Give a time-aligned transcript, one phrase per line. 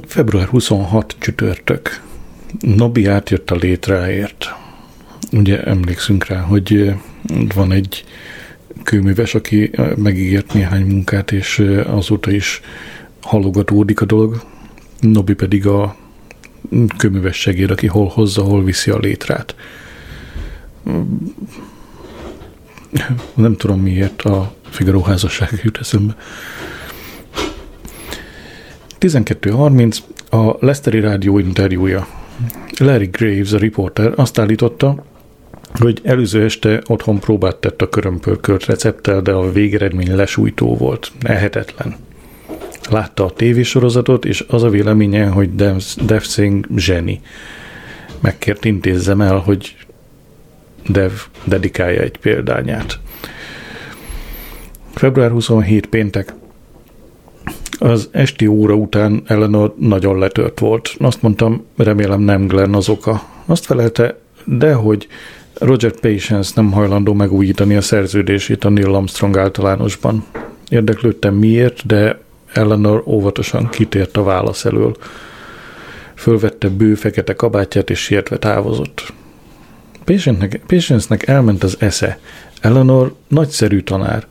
[0.00, 2.00] Február 26 csütörtök.
[2.60, 4.54] Nobi átjött a létráért.
[5.32, 6.94] Ugye emlékszünk rá, hogy
[7.54, 8.04] van egy
[8.82, 12.60] kőműves, aki megígért néhány munkát, és azóta is
[13.20, 14.42] halogatódik a dolog.
[15.00, 15.96] Nobi pedig a
[16.96, 19.54] kőműves segéd, aki hol hozza, hol viszi a létrát.
[23.34, 26.16] Nem tudom miért a Figaro házasság jut eszembe.
[29.02, 29.98] 12.30
[30.30, 32.06] a Lesteri Rádió interjúja.
[32.78, 35.04] Larry Graves, a riporter, azt állította,
[35.74, 41.12] hogy előző este otthon próbát tett a körömpörkölt recepttel, de a végeredmény lesújtó volt.
[41.22, 41.96] Ehetetlen.
[42.90, 45.54] Látta a tévésorozatot, és az a véleménye, hogy
[46.04, 47.20] Dev, Singh zseni.
[48.20, 49.76] Megkért intézzem el, hogy
[50.88, 51.12] Dev
[51.44, 52.98] dedikálja egy példányát.
[54.94, 56.34] Február 27 péntek.
[57.82, 60.94] Az esti óra után Eleanor nagyon letört volt.
[60.98, 63.22] Azt mondtam, remélem nem Glenn az oka.
[63.46, 65.08] Azt felelte, de hogy
[65.54, 70.24] Roger Patience nem hajlandó megújítani a szerződését a Neil Armstrong általánosban.
[70.68, 72.18] Érdeklődtem miért, de
[72.52, 74.96] Eleanor óvatosan kitért a válasz elől.
[76.14, 79.12] Fölvette bő fekete kabátját és sietve távozott.
[80.66, 82.18] Patience-nek elment az esze.
[82.60, 84.26] Eleanor nagyszerű tanár.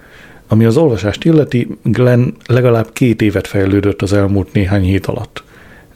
[0.51, 5.43] Ami az olvasást illeti, Glenn legalább két évet fejlődött az elmúlt néhány hét alatt.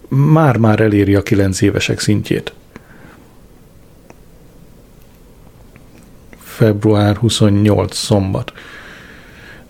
[0.07, 2.53] Már-már eléri a kilenc évesek szintjét.
[6.37, 8.53] Február 28 szombat.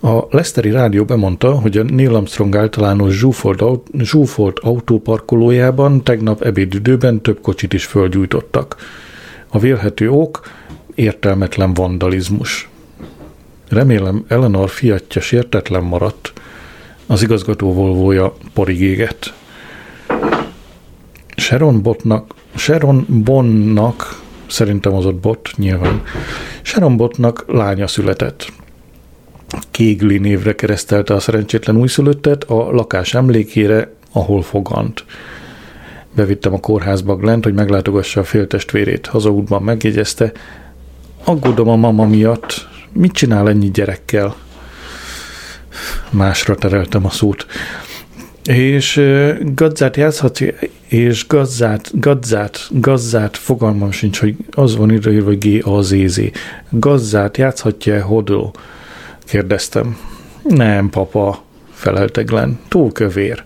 [0.02, 3.64] A Leszteri Rádió bemondta, hogy a Neil Armstrong általános zsúfolt,
[3.97, 8.75] zsúfolt autóparkolójában tegnap ebédidőben több kocsit is földgyújtottak.
[9.47, 10.42] A vélhető ok
[10.95, 12.70] értelmetlen vandalizmus.
[13.69, 16.33] Remélem Eleanor fiatja sértetlen maradt.
[17.05, 19.33] Az igazgató volvója porig égett.
[21.35, 26.02] Sharon Botnak, Sharon Bonnak, szerintem az ott Bot nyilván,
[26.61, 28.52] Sharon Botnak lánya született.
[29.71, 35.05] Kégli névre keresztelte a szerencsétlen újszülöttet a lakás emlékére, ahol fogant.
[36.15, 39.05] Bevittem a kórházba Glent, hogy meglátogassa a féltestvérét.
[39.05, 40.32] Hazaútban megjegyezte,
[41.23, 44.36] aggódom a mama miatt, mit csinál ennyi gyerekkel?
[46.10, 47.45] Másra tereltem a szót.
[48.44, 49.02] És
[49.42, 50.42] gazzát játszhatsz,
[50.88, 56.22] és gazzát, gazzát, gazzát, fogalmam sincs, hogy az van írva, hogy G A Z Z.
[56.70, 58.44] Gazzát játszhatja hodl?
[59.26, 59.98] kérdeztem.
[60.44, 63.44] Nem, papa, felelte Glenn, túl kövér.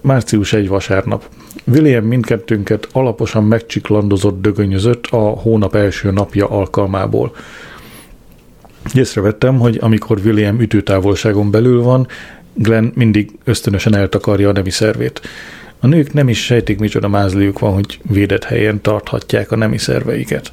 [0.00, 1.28] Március egy vasárnap.
[1.66, 7.36] William mindkettőnket alaposan megcsiklandozott dögönyözött a hónap első napja alkalmából.
[8.94, 12.06] Észrevettem, hogy amikor William ütőtávolságon belül van,
[12.54, 15.20] Glenn mindig ösztönösen eltakarja a nemi szervét.
[15.80, 20.50] A nők nem is sejtik, micsoda mázliuk van, hogy védett helyen tarthatják a nemi szerveiket.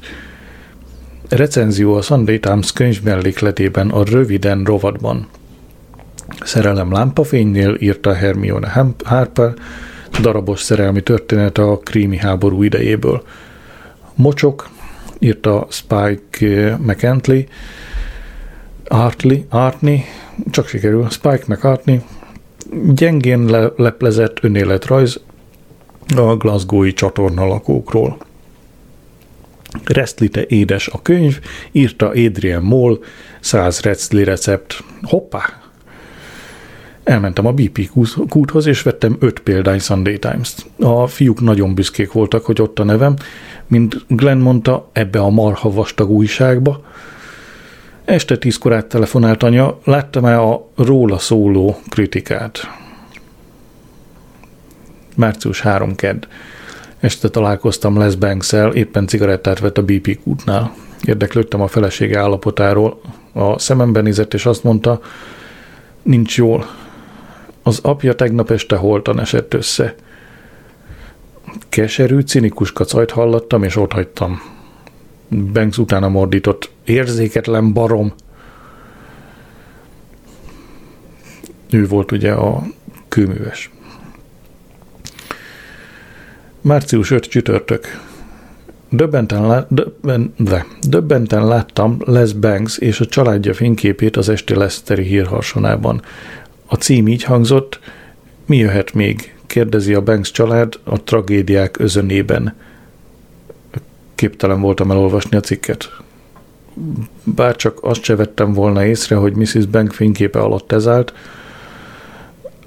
[1.28, 5.26] Recenzió a Sunday Times könyv mellékletében a röviden rovatban.
[6.42, 9.54] Szerelem lámpafénynél írta Hermione Harper,
[10.20, 13.22] darabos szerelmi történet a krími háború idejéből.
[14.14, 14.68] Mocsok,
[15.18, 17.48] írta Spike McAntley,
[18.88, 20.04] Artley, Artney,
[20.50, 22.02] csak sikerül, Spike McArtney,
[22.94, 25.20] gyengén le- leplezett önéletrajz
[26.16, 28.16] a Glasgowi csatorna lakókról.
[29.84, 31.40] Restlite édes a könyv,
[31.72, 32.98] írta Adrian Moll,
[33.40, 34.84] 100 recli recept.
[35.02, 35.63] Hoppá!
[37.04, 37.90] Elmentem a BP
[38.28, 40.66] kúthoz, és vettem öt példány Sunday Times-t.
[40.80, 43.16] A fiúk nagyon büszkék voltak, hogy ott a nevem,
[43.66, 46.84] mint Glenn mondta, ebbe a marha vastag újságba.
[48.04, 52.58] Este tízkor telefonált anya, láttam-e a róla szóló kritikát.
[55.16, 56.24] Március 3 kedd.
[57.00, 60.74] Este találkoztam Les banks éppen cigarettát vett a BP kútnál.
[61.04, 63.00] Érdeklődtem a felesége állapotáról.
[63.32, 65.00] A szememben nézett, és azt mondta,
[66.02, 66.66] nincs jól,
[67.66, 69.94] az apja tegnap este holtan esett össze.
[71.68, 74.40] Keserű, cinikus kacajt hallottam, és ott hagytam.
[75.52, 76.70] Banks utána mordított.
[76.84, 78.14] Érzéketlen barom!
[81.70, 82.62] Ő volt ugye a
[83.08, 83.70] kőműves.
[86.60, 87.86] Március 5 csütörtök.
[88.88, 90.34] Döbbenten, lá, döbben,
[90.88, 96.02] döbbenten láttam Les Banks és a családja fényképét az esti Leszteri hírharsonában.
[96.66, 97.80] A cím így hangzott,
[98.46, 99.34] mi jöhet még?
[99.46, 102.54] kérdezi a Banks család a tragédiák özönében.
[104.14, 105.90] Képtelen voltam elolvasni a cikket.
[107.24, 109.66] Bár csak azt se vettem volna észre, hogy Mrs.
[109.66, 111.12] Bank fényképe alatt ez állt,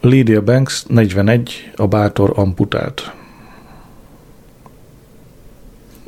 [0.01, 3.11] Lydia Banks, 41, a bátor amputált.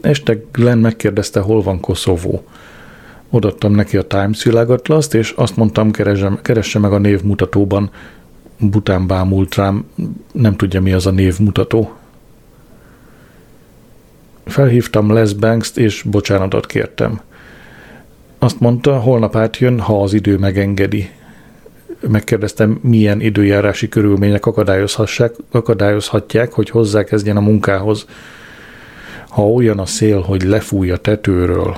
[0.02, 2.44] Este Glenn megkérdezte, hol van Koszovó.
[3.30, 7.90] Odattam neki a Times világatlaszt, és azt mondtam, keresse, keresse meg a névmutatóban.
[8.60, 9.86] Bután bámult rám,
[10.32, 11.92] nem tudja mi az a névmutató.
[14.46, 17.22] Felhívtam Les Banks-t, és bocsánatot kértem.
[18.40, 21.10] Azt mondta, holnap átjön, ha az idő megengedi.
[22.08, 24.46] Megkérdeztem, milyen időjárási körülmények
[25.52, 28.06] akadályozhatják, hogy hozzákezdjen a munkához.
[29.30, 31.78] Ha olyan a szél, hogy lefúj a tetőről,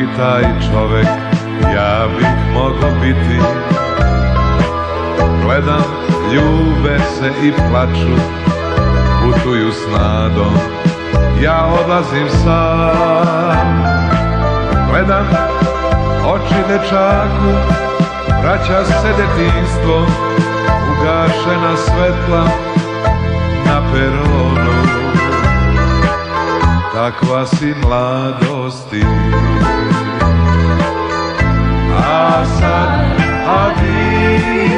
[0.00, 1.06] Svaki taj čovek
[1.74, 3.38] ja bih mogao biti.
[5.44, 5.84] Gledam,
[6.32, 8.16] ljube se i plaču
[9.22, 10.54] Putuju s nadom,
[11.42, 13.84] ja odlazim sam.
[14.90, 15.26] Gledam,
[16.26, 17.52] oči dečaku
[18.42, 20.06] Vraća se detinstvo
[20.92, 22.44] Ugašena svetla
[27.00, 29.00] takva si mladosti.
[31.96, 32.92] A sad
[33.48, 34.69] adio,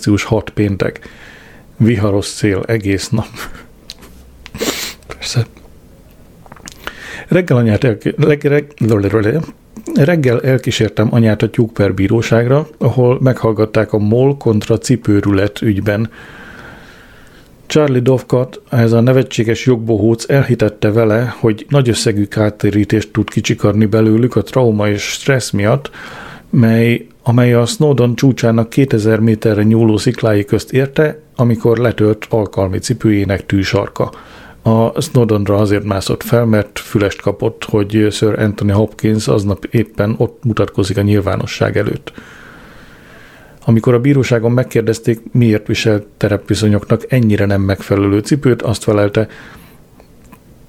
[0.00, 1.08] március 6 péntek,
[1.76, 3.28] viharos szél egész nap.
[5.06, 5.46] Persze.
[7.28, 8.74] Reggel anyát elki- leg- reg-
[9.94, 16.10] reggel elkísértem anyát a tyúkper bíróságra, ahol meghallgatták a MOL kontra cipőrület ügyben.
[17.66, 24.36] Charlie Dovkat, ez a nevetséges jogbohóc elhitette vele, hogy nagy összegű kártérítést tud kicsikarni belőlük
[24.36, 25.90] a trauma és stressz miatt,
[26.50, 33.46] mely, amely a Snowdon csúcsának 2000 méterre nyúló sziklái közt érte, amikor letört alkalmi cipőjének
[33.46, 34.12] tűsarka.
[34.62, 40.44] A Snowdonra azért mászott fel, mert fülest kapott, hogy Sir Anthony Hopkins aznap éppen ott
[40.44, 42.12] mutatkozik a nyilvánosság előtt.
[43.64, 49.28] Amikor a bíróságon megkérdezték, miért visel terepviszonyoknak ennyire nem megfelelő cipőt, azt felelte,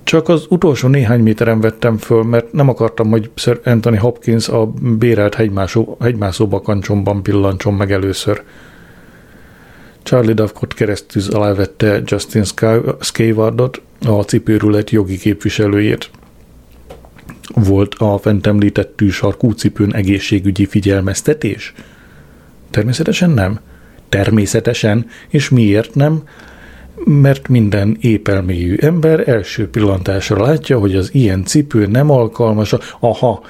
[0.03, 4.65] csak az utolsó néhány méteren vettem föl, mert nem akartam, hogy Sir Anthony Hopkins a
[4.81, 8.43] bérelt hegymászó, hegymászó bakancsomban pillancson meg először.
[10.03, 12.43] Charlie Dovcott keresztűz alá vette Justin
[12.99, 16.09] Skywardot, a cipőrület jogi képviselőjét.
[17.53, 21.73] Volt a fent említett tűsarkú cipőn egészségügyi figyelmeztetés?
[22.69, 23.59] Természetesen nem.
[24.09, 26.23] Természetesen, és miért nem?
[27.05, 32.75] Mert minden épelmélyű ember első pillantásra látja, hogy az ilyen cipő nem alkalmas.
[32.99, 33.41] Aha,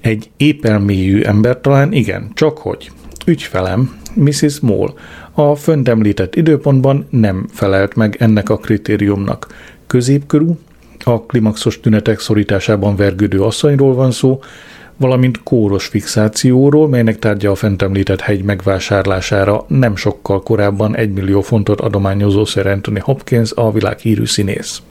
[0.00, 2.90] egy épelmélyű ember talán igen, csak hogy.
[3.26, 4.60] Ügyfelem, Mrs.
[4.60, 4.94] Moll,
[5.32, 9.46] a fönt említett időpontban nem felelt meg ennek a kritériumnak.
[9.86, 10.46] Középkörű,
[11.04, 14.40] a klimaxos tünetek szorításában vergődő asszonyról van szó,
[15.00, 21.40] valamint kóros fixációról, melynek tárgya a fent említett hegy megvásárlására nem sokkal korábban 1 millió
[21.40, 24.82] fontot adományozó Sir Anthony Hopkins, a világ hírű színész.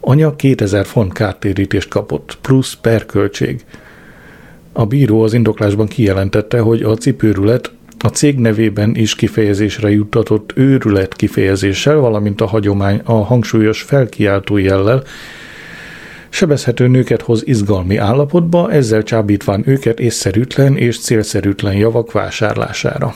[0.00, 3.64] Anya 2000 font kártérítést kapott, plusz per költség.
[4.72, 11.14] A bíró az indoklásban kijelentette, hogy a cipőrület a cég nevében is kifejezésre juttatott őrület
[11.14, 15.02] kifejezéssel, valamint a hagyomány a hangsúlyos felkiáltó jellel
[16.28, 23.14] sebezhető nőket hoz izgalmi állapotba, ezzel csábítván őket észszerűtlen és célszerűtlen javak vásárlására.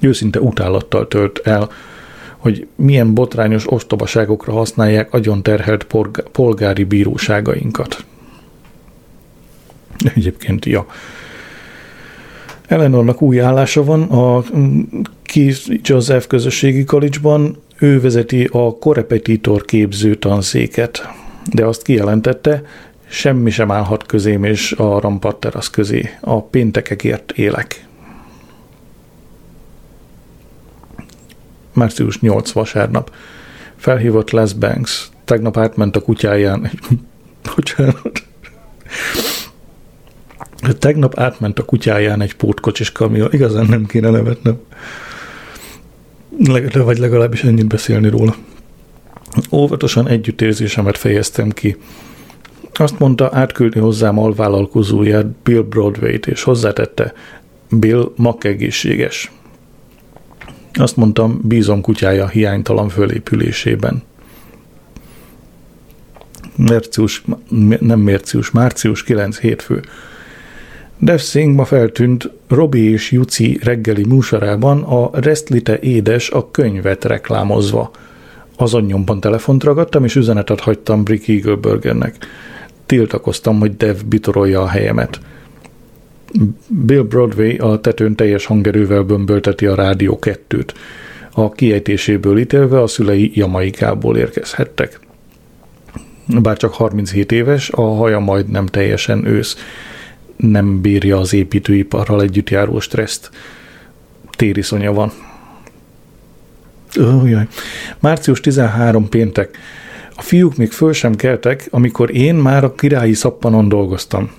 [0.00, 1.68] Őszinte utálattal tölt el
[2.38, 5.86] hogy milyen botrányos ostobaságokra használják agyon terhelt
[6.32, 8.04] polgári bíróságainkat.
[10.14, 10.86] Egyébként, ja.
[12.66, 14.42] Eleanornak új állása van a
[15.22, 17.18] Keith Joseph közösségi college
[17.78, 21.08] ő vezeti a korepetitor képző tanszéket,
[21.52, 22.62] de azt kijelentette,
[23.08, 26.10] semmi sem állhat közém és a rampatterasz közé.
[26.20, 27.86] A péntekekért élek.
[31.72, 33.12] Március 8 vasárnap.
[33.76, 35.08] Felhívott Les Banks.
[35.24, 36.70] Tegnap átment a kutyáján.
[37.54, 38.22] Bocsánat.
[40.78, 43.32] Tegnap átment a kutyáján egy pótkocsis kamion.
[43.32, 44.60] Igazán nem kéne nevetnem.
[46.72, 48.34] Vagy legalábbis ennyit beszélni róla.
[49.52, 51.76] Óvatosan együttérzésemet fejeztem ki.
[52.72, 57.12] Azt mondta, átküldi hozzám alvállalkozóját Bill Broadway-t, és hozzátette,
[57.70, 59.32] Bill egészséges.
[60.72, 64.02] Azt mondtam, bízom kutyája hiánytalan fölépülésében.
[66.56, 67.24] Március,
[67.80, 69.82] nem március, március 9 hétfő.
[71.00, 77.90] Dev Singh ma feltűnt Robi és Juci reggeli műsorában a Restlite édes a könyvet reklámozva.
[78.56, 82.14] Azon nyomban telefont ragadtam, és üzenetet hagytam Brick Eagleburgernek.
[82.86, 85.20] Tiltakoztam, hogy Dev bitorolja a helyemet.
[86.66, 90.74] Bill Broadway a tetőn teljes hangerővel bömbölteti a rádió kettőt.
[91.32, 95.00] A kiejtéséből ítélve a szülei Jamaikából érkezhettek.
[96.26, 99.56] Bár csak 37 éves, a haja majd nem teljesen ősz.
[100.38, 103.30] Nem bírja az építőiparral együtt járó stresszt.
[104.30, 105.12] Tériszonya van.
[106.96, 107.46] Oh, jaj.
[107.98, 109.58] Március 13 péntek.
[110.14, 114.30] A fiúk még föl sem keltek, amikor én már a királyi szappanon dolgoztam.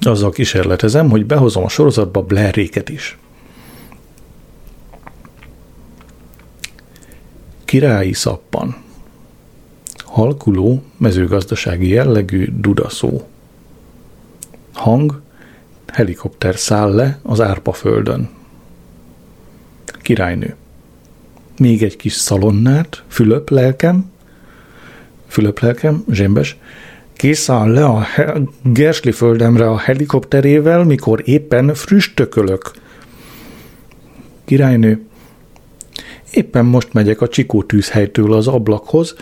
[0.00, 3.18] Azzal kísérletezem, hogy behozom a sorozatba Blair-réket is.
[7.64, 8.76] Királyi szappan.
[9.96, 13.22] Halkuló, mezőgazdasági jellegű dudaszó.
[14.74, 15.20] Hang,
[15.86, 18.28] helikopter száll le az árpaföldön.
[20.02, 20.54] Királynő.
[21.58, 24.12] Még egy kis szalonnát, Fülöp lelkem,
[25.28, 26.56] Fülöp lelkem, zsémbes,
[27.12, 32.70] kiszáll le a he- Gersli földemre a helikopterével, mikor éppen früstökölök.
[34.44, 35.04] Királynő,
[36.30, 39.14] éppen most megyek a csikó tűzhelytől az ablakhoz,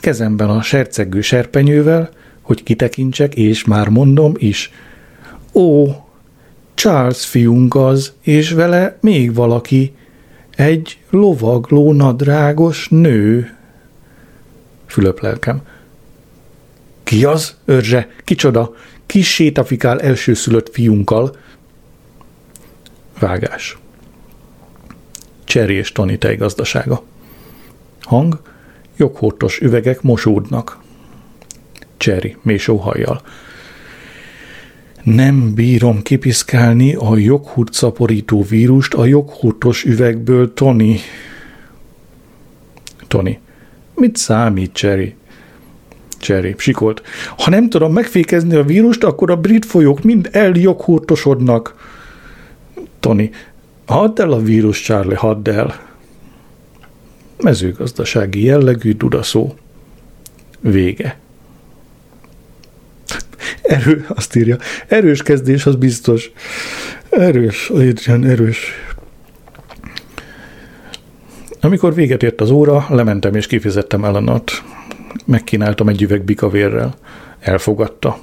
[0.00, 2.10] kezemben a sercegő serpenyővel,
[2.42, 4.72] hogy kitekintsek, és már mondom is.
[5.56, 5.86] Ó,
[6.74, 9.94] Charles fiunk az, és vele még valaki,
[10.56, 13.56] egy lovagló nadrágos nő.
[14.86, 15.62] Fülöp lelkem.
[17.02, 18.08] Ki az, őrzse?
[18.24, 18.74] Kicsoda?
[19.06, 21.36] Ki sétafikál elsőszülött fiunkkal?
[23.18, 23.78] Vágás.
[25.44, 27.02] Cseri és Toni tejgazdasága.
[28.02, 28.40] Hang.
[28.96, 30.78] Joghortos üvegek mosódnak.
[31.96, 33.22] Cseri, mély sóhajjal.
[35.06, 40.98] Nem bírom kipiszkálni a joghurt szaporító vírust a joghurtos üvegből, Tony.
[43.06, 43.38] Tony.
[43.94, 45.14] Mit számít, Cherry?
[46.18, 47.02] Cherry, sikolt.
[47.36, 51.74] Ha nem tudom megfékezni a vírust, akkor a brit folyók mind eljoghurtosodnak.
[53.00, 53.30] Tony.
[53.86, 55.80] Hadd el a vírus, Charlie, hadd el.
[57.42, 59.54] Mezőgazdasági jellegű dudaszó.
[60.60, 61.18] Vége.
[63.62, 64.56] Erő, azt írja.
[64.86, 66.30] Erős kezdés, az biztos.
[67.08, 68.72] Erős, Adrian, erős.
[71.60, 74.50] Amikor véget ért az óra, lementem és kifizettem Ellenot.
[75.24, 76.94] Megkínáltam egy üveg bikavérrel.
[77.40, 78.18] Elfogadta.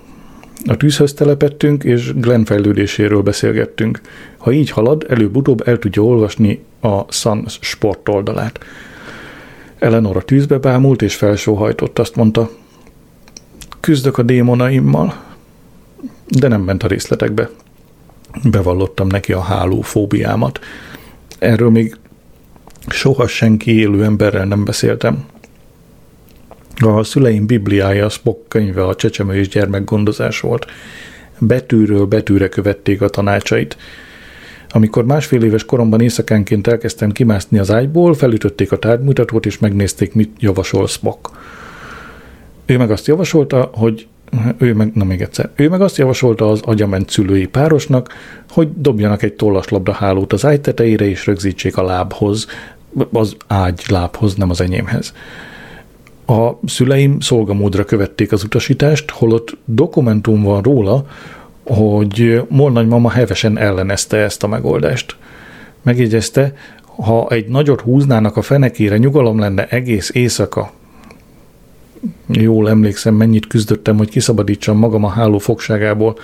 [0.65, 4.01] A tűzhöz telepettünk, és Glenn fejlődéséről beszélgettünk.
[4.38, 8.60] Ha így halad, előbb-utóbb el tudja olvasni a Sun sport oldalát.
[9.80, 12.00] Eleanor a tűzbe bámult, és felsóhajtott.
[12.00, 12.50] Azt mondta,
[13.83, 15.23] küzdök a démonaimmal,
[16.27, 17.49] de nem ment a részletekbe.
[18.43, 20.59] Bevallottam neki a háló fóbiámat.
[21.39, 21.95] Erről még
[22.87, 25.25] soha senki élő emberrel nem beszéltem.
[26.75, 30.65] A szüleim bibliája, a Spock könyve a csecsemő és gyermekgondozás volt.
[31.39, 33.77] Betűről betűre követték a tanácsait.
[34.69, 40.31] Amikor másfél éves koromban éjszakánként elkezdtem kimászni az ágyból, felütötték a tárgymutatót, és megnézték, mit
[40.39, 41.29] javasol Spock.
[42.65, 44.08] Ő meg azt javasolta, hogy
[44.58, 48.13] ő meg, na még egyszer, ő meg azt javasolta az agyament szülői párosnak,
[48.50, 52.48] hogy dobjanak egy tollaslabda hálót az ágy tetejére, és rögzítsék a lábhoz,
[53.12, 55.13] az ágy lábhoz, nem az enyémhez.
[56.25, 61.05] A szüleim szolgamódra követték az utasítást, holott dokumentum van róla,
[61.65, 65.15] hogy Molnagymama hevesen ellenezte ezt a megoldást.
[65.82, 66.53] Megjegyezte,
[66.96, 70.72] Ha egy nagyot húznának a fenekére, nyugalom lenne egész éjszaka.
[72.27, 76.17] Jól emlékszem, mennyit küzdöttem, hogy kiszabadítsam magam a háló fogságából.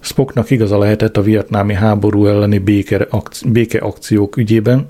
[0.00, 4.86] Spocknak igaza lehetett a vietnámi háború elleni béke, akci- békeakciók ügyében,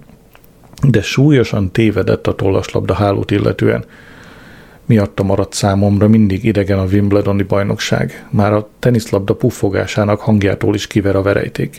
[0.88, 3.84] de súlyosan tévedett a tollaslabda hálót illetően.
[4.86, 8.26] Miatta maradt számomra mindig idegen a Wimbledoni bajnokság.
[8.30, 11.76] Már a teniszlabda puffogásának hangjától is kiver a verejték.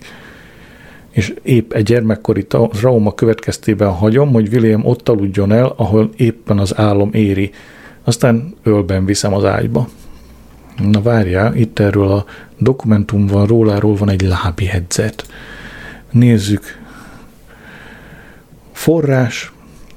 [1.11, 6.77] És épp egy gyermekkori trauma következtében hagyom, hogy William ott aludjon el, ahol éppen az
[6.77, 7.51] álom éri.
[8.05, 9.87] Aztán ölben viszem az ágyba.
[10.77, 12.25] Na várjál, itt erről a
[12.57, 15.25] dokumentum van, róláról van egy lábjegyzet.
[16.11, 16.63] Nézzük.
[18.71, 19.51] Forrás,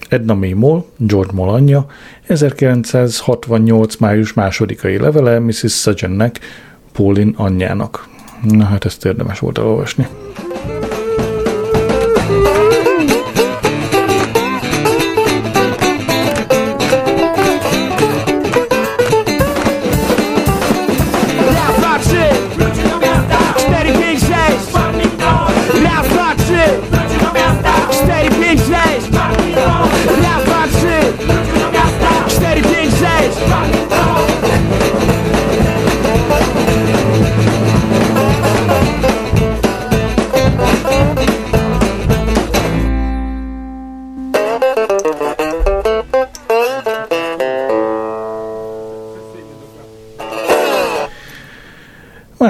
[0.08, 1.86] Edna May Moll, George Moll anyja,
[2.26, 3.96] 1968.
[3.96, 5.80] május másodikai levele Mrs.
[5.80, 6.38] Sagennek,
[6.92, 8.08] Paulin anyjának.
[8.42, 10.06] Na hát ezt érdemes volt elolvasni.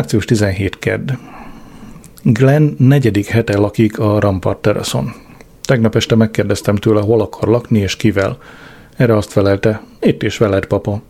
[0.09, 1.11] Március 17 kedd.
[2.23, 5.13] Glenn negyedik hete lakik a Rampart teraszon.
[5.61, 8.39] Tegnap este megkérdeztem tőle, hol akar lakni és kivel.
[8.97, 11.03] Erre azt felelte, itt is veled, papa.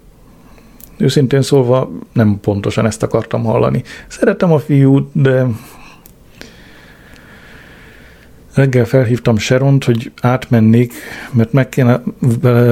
[0.97, 3.83] Őszintén szólva nem pontosan ezt akartam hallani.
[4.09, 5.47] Szeretem a fiút, de...
[8.55, 10.93] Reggel felhívtam Sharont, hogy átmennék,
[11.33, 12.03] mert meg, kéne,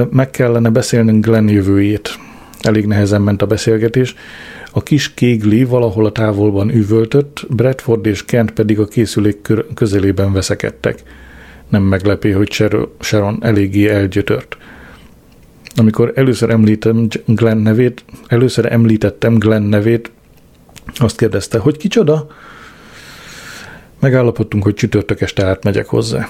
[0.09, 2.19] meg kellene beszélnünk Glenn jövőjét.
[2.61, 4.15] Elég nehezen ment a beszélgetés.
[4.77, 11.03] A kis kégli valahol a távolban üvöltött, Bradford és Kent pedig a készülék közelében veszekedtek.
[11.69, 12.51] Nem meglepő, hogy
[12.99, 14.57] Sharon eléggé elgyötört.
[15.75, 20.11] Amikor először említem Glenn nevét, először említettem Glenn nevét,
[20.95, 22.27] azt kérdezte, hogy kicsoda?
[23.99, 26.29] Megállapodtunk, hogy csütörtök este átmegyek hozzá.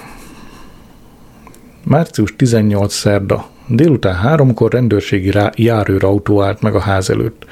[1.84, 3.48] Március 18 szerda.
[3.66, 7.46] Délután háromkor rendőrségi járőrautó állt meg a ház előtt.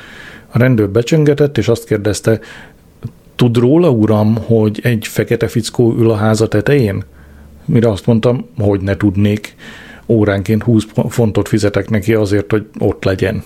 [0.57, 2.41] A rendőr becsöngetett, és azt kérdezte,
[3.35, 7.05] tud róla, uram, hogy egy fekete fickó ül a háza tetején?
[7.65, 9.55] Mire azt mondtam, hogy ne tudnék.
[10.07, 13.43] Óránként 20 fontot fizetek neki azért, hogy ott legyen.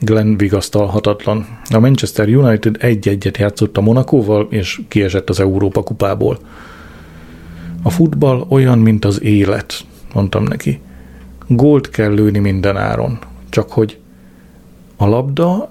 [0.00, 1.46] Glenn vigasztalhatatlan.
[1.70, 6.38] A Manchester United egy-egyet játszott a Monakóval, és kiesett az Európa kupából.
[7.82, 9.74] A futball olyan, mint az élet,
[10.14, 10.80] mondtam neki.
[11.46, 13.18] Gólt kell lőni minden áron.
[13.48, 13.98] Csak hogy
[15.00, 15.70] a labda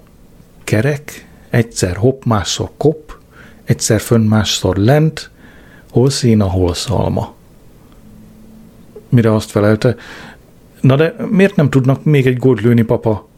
[0.64, 3.16] kerek, egyszer hopp, másszor kop,
[3.64, 5.30] egyszer fönn, másszor lent,
[5.90, 7.34] hol szína, hol szalma.
[9.08, 9.96] Mire azt felelte,
[10.80, 13.28] na de miért nem tudnak még egy gólt lőni, papa?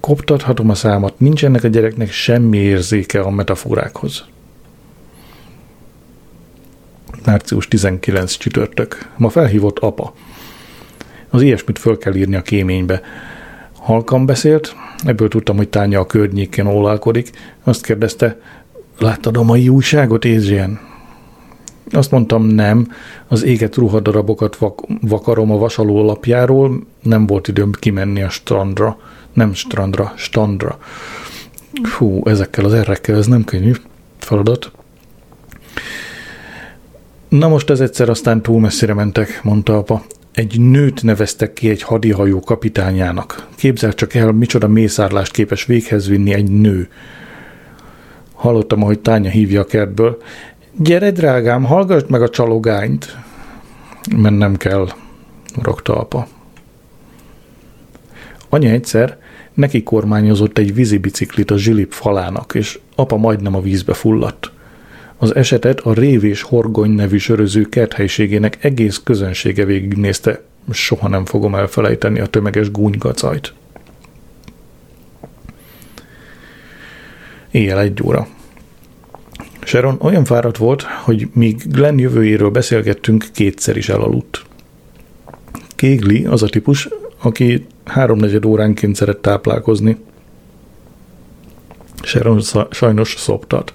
[0.00, 4.24] Koptathatom a számat, nincs ennek a gyereknek semmi érzéke a metaforákhoz.
[7.24, 9.10] Március 19 csütörtök.
[9.16, 10.14] Ma felhívott apa.
[11.28, 13.02] Az ilyesmit föl kell írni a kéménybe.
[13.80, 17.30] Halkan beszélt, ebből tudtam, hogy Tánya a környéken ólálkodik.
[17.64, 18.40] Azt kérdezte,
[18.98, 20.80] láttad a mai újságot, Adrian?
[21.90, 22.92] Azt mondtam, nem.
[23.28, 28.98] Az éget ruhadarabokat vak- vakarom a vasaló lapjáról, nem volt időm kimenni a strandra.
[29.32, 30.78] Nem strandra, standra.
[31.82, 33.72] Fú, ezekkel az errekkel ez nem könnyű
[34.18, 34.70] feladat.
[37.28, 40.02] Na most ez egyszer aztán túl messzire mentek, mondta apa.
[40.32, 43.46] Egy nőt neveztek ki egy hadihajó kapitányának.
[43.56, 46.88] Képzel csak el, micsoda mészárlást képes véghez vinni egy nő.
[48.32, 50.22] Hallottam, ahogy Tánya hívja a kertből.
[50.76, 53.16] Gyere, drágám, hallgass meg a csalogányt.
[54.16, 54.88] Mennem kell,
[55.62, 56.26] rogta apa.
[58.48, 59.18] Anya egyszer
[59.54, 64.52] neki kormányozott egy vízibiciklit a zsilip falának, és apa majdnem a vízbe fulladt.
[65.22, 70.42] Az esetet a Révés Horgony nevű söröző kerthelyiségének egész közönsége végignézte.
[70.70, 73.52] Soha nem fogom elfelejteni a tömeges gúnygacajt.
[77.50, 78.26] Éjjel egy óra.
[79.60, 84.42] Sharon olyan fáradt volt, hogy míg Glenn jövőjéről beszélgettünk, kétszer is elaludt.
[85.76, 86.88] Kégli az a típus,
[87.22, 89.96] aki háromnegyed óránként szeret táplálkozni.
[92.02, 93.72] Sharon sajnos szoptat.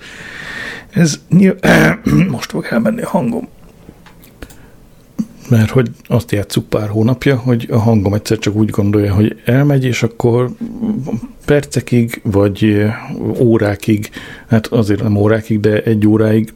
[0.95, 1.55] Ez nyilv...
[2.31, 3.47] most fog elmenni a hangom.
[5.49, 9.83] Mert hogy azt játsszuk pár hónapja, hogy a hangom egyszer csak úgy gondolja, hogy elmegy,
[9.83, 10.49] és akkor
[11.45, 12.85] percekig, vagy
[13.39, 14.09] órákig,
[14.47, 16.53] hát azért nem órákig, de egy óráig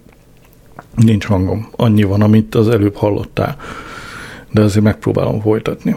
[0.95, 1.69] nincs hangom.
[1.75, 3.57] Annyi van, amit az előbb hallottál.
[4.51, 5.95] De azért megpróbálom folytatni.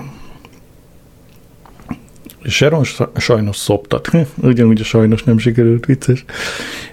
[2.44, 4.10] Sharon sa- sajnos szoptat.
[4.42, 6.24] Ugyanúgy a sajnos nem sikerült, vicces.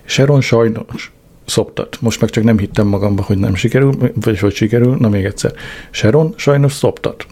[0.06, 1.12] Sharon sajnos
[1.50, 1.98] szoptat.
[2.02, 5.54] Most meg csak nem hittem magamba, hogy nem sikerül, vagy hogy sikerül, na még egyszer.
[5.90, 7.26] Sharon sajnos szoptat.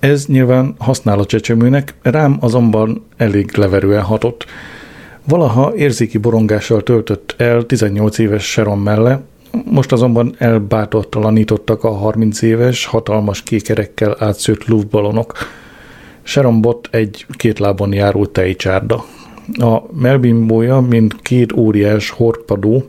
[0.00, 4.46] Ez nyilván használ a csecsemőnek, rám azonban elég leverően hatott.
[5.28, 9.22] Valaha érzéki borongással töltött el 18 éves Sharon melle,
[9.64, 15.32] most azonban elbátortalanítottak a 30 éves, hatalmas kékerekkel átszőtt luftballonok.
[16.22, 19.04] Sharon Bott egy két lábon járó tejcsárda.
[19.58, 22.84] A melbimbója, mint két óriás horpadó,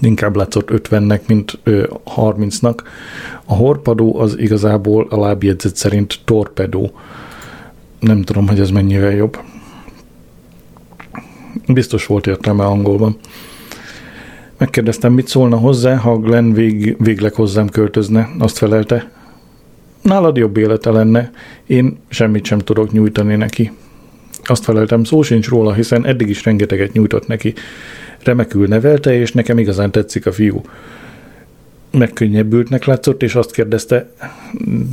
[0.00, 2.78] inkább látszott 50-nek, mint ö, 30-nak.
[3.44, 6.92] A horpadó az igazából a lábjegyzet szerint torpedó.
[8.00, 9.38] Nem tudom, hogy ez mennyivel jobb.
[11.66, 13.16] Biztos volt értelme angolban.
[14.58, 18.28] Megkérdeztem, mit szólna hozzá, ha Glenn vég, végleg hozzám költözne.
[18.38, 19.10] Azt felelte,
[20.02, 21.30] nálad jobb élete lenne,
[21.66, 23.72] én semmit sem tudok nyújtani neki.
[24.44, 27.54] Azt feleltem, szó sincs róla, hiszen eddig is rengeteget nyújtott neki.
[28.28, 30.62] Remekül nevelte, és nekem igazán tetszik a fiú.
[31.90, 34.10] Megkönnyebbültnek látszott, és azt kérdezte,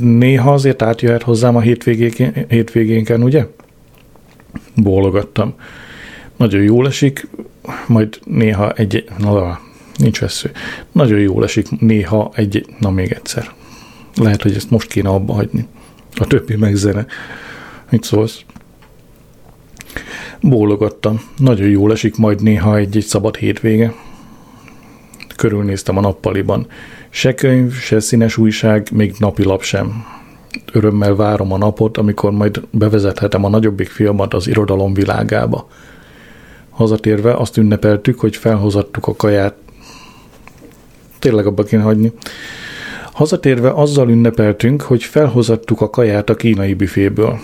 [0.00, 3.46] néha azért átjöhet hozzám a hétvégénken, hétvégénken ugye?
[4.74, 5.54] Bólogattam.
[6.36, 7.28] Nagyon jól esik,
[7.86, 9.04] majd néha egy...
[9.18, 9.60] Na,
[9.96, 10.50] nincs vesző.
[10.92, 12.66] Nagyon jól esik néha egy...
[12.78, 13.50] Na, még egyszer.
[14.14, 15.66] Lehet, hogy ezt most kéne abba hagyni.
[16.14, 17.06] A többi meg zene.
[17.90, 18.44] Mit szólsz?
[20.40, 21.20] Bólogattam.
[21.36, 23.94] Nagyon jól esik majd néha egy-egy szabad hétvége.
[25.36, 26.66] Körülnéztem a nappaliban.
[27.10, 30.04] Se könyv, se színes újság, még napilap sem.
[30.72, 35.68] Örömmel várom a napot, amikor majd bevezethetem a nagyobbik filmat az irodalom világába.
[36.70, 39.54] Hazatérve azt ünnepeltük, hogy felhozattuk a kaját.
[41.18, 42.12] Tényleg abba kéne hagyni.
[43.12, 47.38] Hazatérve azzal ünnepeltünk, hogy felhozattuk a kaját a kínai büféből.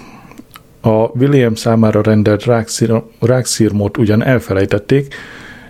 [0.84, 5.14] A William számára rendelt rákszír, rákszírmot ugyan elfelejtették,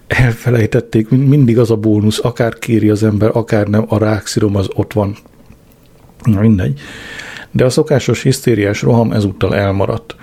[0.06, 4.68] elfelejtették, mind- mindig az a bónusz, akár kéri az ember, akár nem, a rákszírom az
[4.74, 5.16] ott van.
[6.22, 6.80] Na mindegy.
[7.50, 10.16] De a szokásos hisztériás roham ezúttal elmaradt.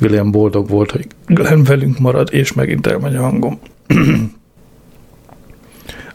[0.00, 3.58] William boldog volt, hogy Glenn velünk marad, és megint elmegy a hangom.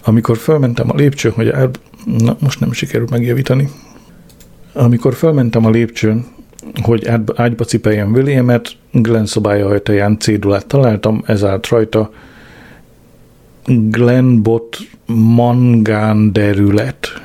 [0.06, 1.70] Amikor fölmentem a lépcsőn, hogy el...
[2.18, 3.70] Na, most nem sikerült megjavítani.
[4.74, 6.26] Amikor fölmentem a lépcsőn,
[6.82, 12.12] hogy ágyba cipeljem Williamet, Glenn szobája ajtaján cédulát találtam, ez állt rajta
[13.66, 17.21] Glenn Bot Mangán derület.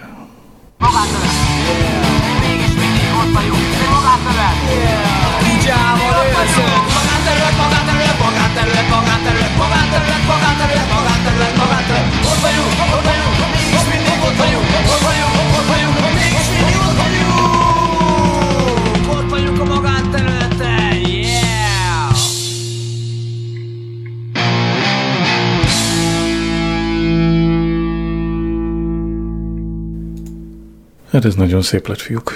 [31.16, 32.32] Hát ez nagyon szép lett, fiúk.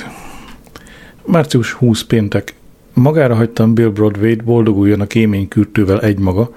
[1.25, 2.55] Március 20 péntek.
[2.93, 6.57] Magára hagytam Bill Broadway-t, boldoguljon a kémény kürtővel egymaga,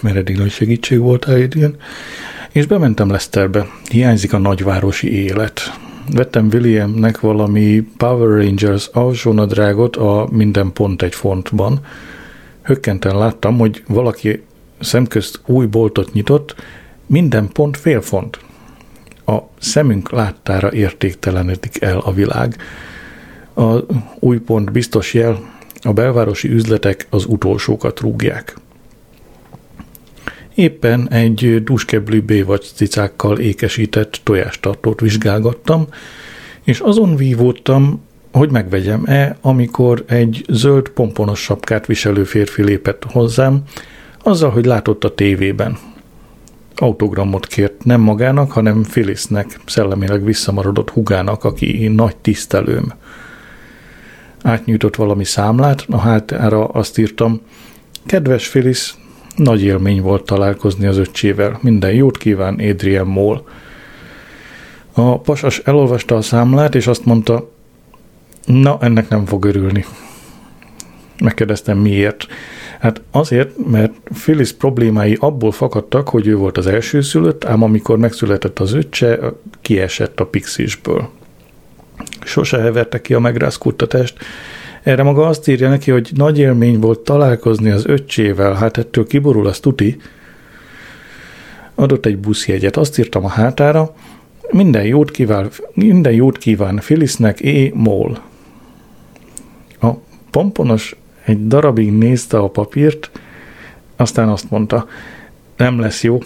[0.00, 1.76] mert eddig nagy segítség volt Adrian,
[2.52, 3.66] és bementem Leicesterbe.
[3.90, 5.60] Hiányzik a nagyvárosi élet.
[6.12, 11.80] Vettem Williamnek valami Power Rangers alsónadrágot a minden pont egy fontban.
[12.62, 14.42] Hökkenten láttam, hogy valaki
[14.80, 16.54] szemközt új boltot nyitott,
[17.06, 18.38] minden pont fél font
[19.26, 22.56] a szemünk láttára értéktelenedik el a világ.
[23.54, 23.76] A
[24.18, 28.56] új pont biztos jel, a belvárosi üzletek az utolsókat rúgják.
[30.54, 35.86] Éppen egy duskeblű bévacs cicákkal ékesített tojástartót vizsgálgattam,
[36.64, 43.62] és azon vívódtam, hogy megvegyem-e, amikor egy zöld pomponos sapkát viselő férfi lépett hozzám,
[44.22, 45.78] azzal, hogy látott a tévében
[46.76, 52.92] autogramot kért nem magának, hanem Phyllisnek, szellemileg visszamaradott hugának, aki nagy tisztelőm.
[54.42, 57.40] Átnyújtott valami számlát, a hátára azt írtam,
[58.06, 58.94] kedves Phyllis,
[59.36, 63.44] nagy élmény volt találkozni az öccsével, minden jót kíván Adrian Moll.
[64.92, 67.50] A pasas elolvasta a számlát, és azt mondta,
[68.44, 69.84] na, ennek nem fog örülni.
[71.18, 72.26] Megkérdeztem miért.
[72.84, 77.98] Hát azért, mert Phyllis problémái abból fakadtak, hogy ő volt az első szülött, ám amikor
[77.98, 79.18] megszületett az öccse,
[79.60, 81.08] kiesett a pixisből.
[82.24, 84.16] Sose heverte ki a megrázkuttatást.
[84.82, 89.46] Erre maga azt írja neki, hogy nagy élmény volt találkozni az öccsével, hát ettől kiborul
[89.46, 89.96] az tuti.
[91.74, 93.94] Adott egy buszjegyet, azt írtam a hátára,
[94.50, 97.70] minden jót kíván, minden jót kíván Phyllisnek, E.
[97.72, 98.18] Moll.
[99.80, 99.90] A
[100.30, 103.10] pomponos egy darabig nézte a papírt,
[103.96, 104.86] aztán azt mondta,
[105.56, 106.18] nem lesz jó,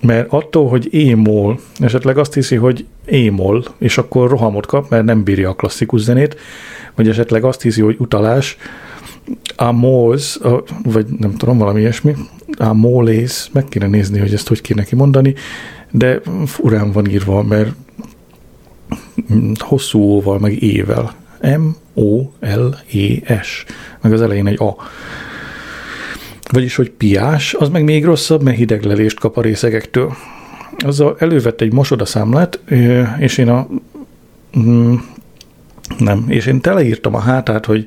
[0.00, 5.22] mert attól, hogy émol, esetleg azt hiszi, hogy émol, és akkor rohamot kap, mert nem
[5.22, 6.36] bírja a klasszikus zenét,
[6.94, 8.56] vagy esetleg azt hiszi, hogy utalás,
[9.56, 10.38] a mols,
[10.82, 12.14] vagy nem tudom, valami ilyesmi,
[12.58, 15.34] a molész, meg kéne nézni, hogy ezt hogy kéne kimondani,
[15.90, 17.70] de furán van írva, mert
[19.58, 21.14] hosszú óval, meg ével.
[21.42, 22.44] M-O-L-E-S,
[24.00, 24.76] meg az elején egy A.
[26.50, 30.12] Vagyis, hogy piás, az meg még rosszabb, mert hideglelést kap a részegektől.
[30.78, 32.60] Azzal elővett egy mosodaszámlát,
[33.18, 33.68] és én a...
[34.58, 34.94] Mm,
[35.98, 37.86] nem, és én teleírtam a hátát, hogy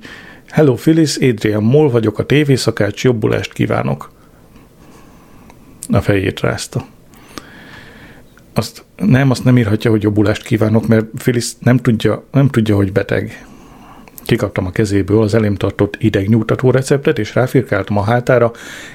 [0.50, 4.12] Hello Phyllis, Adrian Moll vagyok, a tévészakács, jobbulást kívánok.
[5.90, 6.86] A fejét rázta.
[8.58, 12.92] Azt nem, azt nem írhatja, hogy jobbulást kívánok, mert Phyllis nem tudja, nem tudja, hogy
[12.92, 13.46] beteg.
[14.26, 18.52] Kikaptam a kezéből az elém tartott idegnyújtató receptet, és ráfirkáltam a hátára.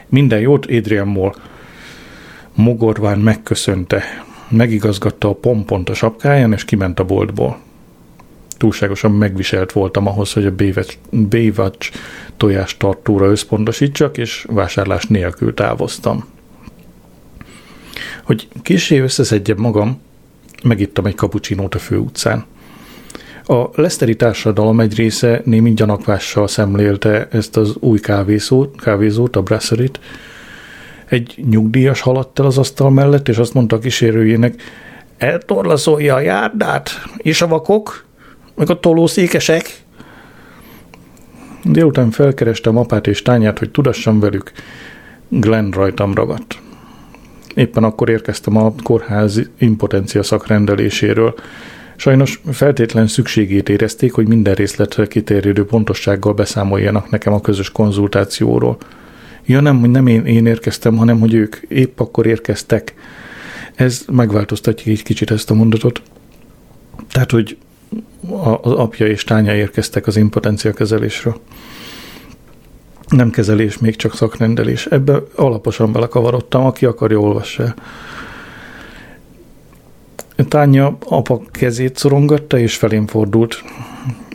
[0.09, 1.35] Minden jót, Adrian Moll.
[2.55, 4.03] Mogorván megköszönte.
[4.49, 7.59] Megigazgatta a pompont a sapkáján, és kiment a boltból.
[8.57, 10.55] Túlságosan megviselt voltam ahhoz, hogy a
[11.11, 11.93] Baywatch
[12.37, 16.25] tojás tartóra összpontosítsak, és vásárlás nélkül távoztam.
[18.25, 20.01] Hogy késé összeszedjem magam,
[20.63, 22.45] megittam egy kapucsinót a főutcán.
[23.45, 30.01] A leszteri társadalom egy része némi gyanakvással szemlélte ezt az új kávézót, kávézót a brasserit.
[31.07, 34.63] Egy nyugdíjas haladt el az asztal mellett, és azt mondta a kísérőjének,
[35.19, 38.05] eltorlaszolja a járdát, és a vakok,
[38.55, 39.83] meg a tolószékesek.
[41.65, 44.53] Délután felkerestem apát és tányát, hogy tudassam velük.
[45.29, 46.61] Glenn rajtam ragadt.
[47.61, 51.35] Éppen akkor érkeztem a kórház impotencia szakrendeléséről.
[51.97, 58.77] Sajnos feltétlen szükségét érezték, hogy minden részletre kitérődő pontossággal beszámoljanak nekem a közös konzultációról.
[59.47, 62.95] Ja nem, hogy nem én, én érkeztem, hanem hogy ők épp akkor érkeztek.
[63.75, 66.03] Ez megváltoztatja egy kicsit ezt a mondatot.
[67.13, 67.57] Tehát, hogy
[68.61, 71.41] az apja és tánya érkeztek az impotencia kezelésről.
[73.11, 74.87] Nem kezelés, még csak szakrendelés.
[74.87, 77.75] Ebbe alaposan belekavarodtam, aki akarja, olvassa
[80.49, 83.65] Tánya apa kezét szorongatta, és felém fordult.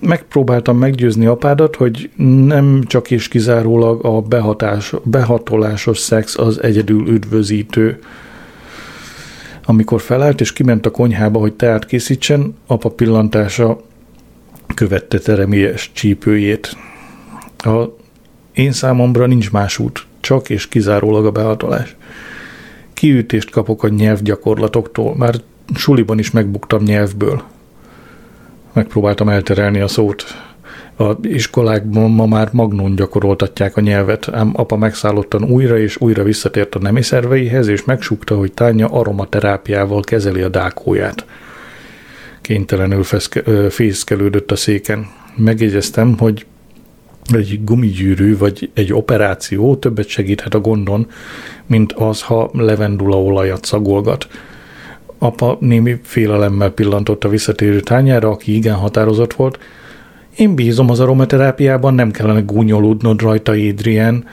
[0.01, 2.09] Megpróbáltam meggyőzni apádat, hogy
[2.45, 7.99] nem csak és kizárólag a behatás, behatolásos szex az egyedül üdvözítő.
[9.65, 13.81] Amikor felállt és kiment a konyhába, hogy teát készítsen, apa pillantása
[14.75, 16.77] követte teremies csípőjét.
[17.57, 17.83] A
[18.55, 21.95] én számomra nincs más út, csak és kizárólag a behatolás.
[22.93, 25.35] Kiütést kapok a nyelvgyakorlatoktól, már
[25.75, 27.43] suliban is megbuktam nyelvből.
[28.73, 30.23] Megpróbáltam elterelni a szót.
[30.97, 36.75] A iskolákban ma már magnón gyakoroltatják a nyelvet, ám apa megszállottan újra és újra visszatért
[36.75, 41.25] a nemi szerveihez, és megsukta, hogy tánya aromaterápiával kezeli a dákóját.
[42.41, 43.03] Kénytelenül
[43.69, 45.07] fészkelődött a széken.
[45.35, 46.45] Megjegyeztem, hogy
[47.33, 51.07] egy gumigyűrű vagy egy operáció többet segíthet a gondon,
[51.65, 54.27] mint az, ha levendula olajat szagolgat.
[55.17, 59.59] Apa némi félelemmel pillantott a visszatérő tányára, aki igen határozott volt.
[60.37, 64.25] Én bízom az aromaterápiában, nem kellene gúnyolódnod rajta, Adrian.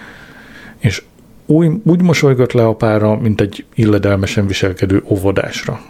[0.78, 1.02] És
[1.46, 5.80] úgy, úgy mosolygott le apára, mint egy illedelmesen viselkedő óvodásra.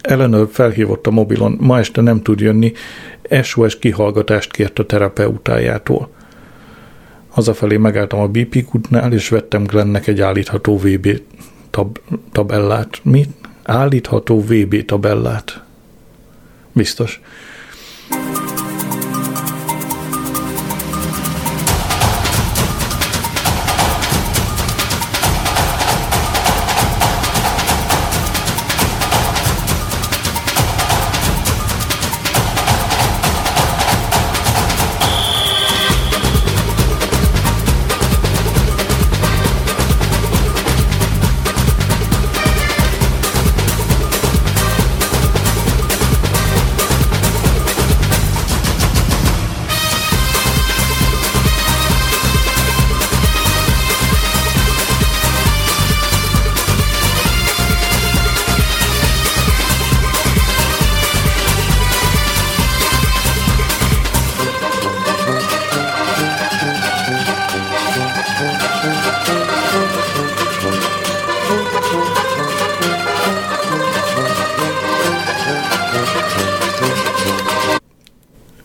[0.00, 2.72] Eleanor felhívott a mobilon, ma este nem tud jönni,
[3.42, 6.08] SOS kihallgatást kért a terapeutájától.
[7.28, 11.20] Hazafelé megálltam a BP kutnál, és vettem Glennnek egy állítható VB
[11.70, 12.00] tab-
[12.32, 13.00] tabellát.
[13.02, 13.26] Mi?
[13.62, 15.62] Állítható VB tabellát.
[16.72, 17.20] Biztos.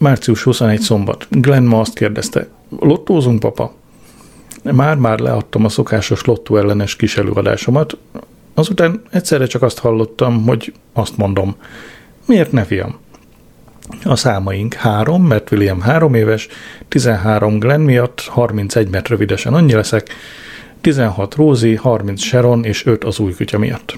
[0.02, 1.28] Március 21 szombat.
[1.30, 2.48] Glenn ma azt kérdezte,
[2.80, 3.74] lottózunk, papa?
[4.64, 7.98] Már-már leadtam a szokásos lottó ellenes kis előadásomat,
[8.54, 11.56] azután egyszerre csak azt hallottam, hogy azt mondom,
[12.26, 13.00] miért ne fiam?
[14.04, 16.48] A számaink három, mert William három éves,
[16.88, 20.10] 13 Glenn miatt, 31, mert rövidesen annyi leszek,
[20.82, 23.98] 16 Rózi, 30 Sharon és 5 az új kutya miatt.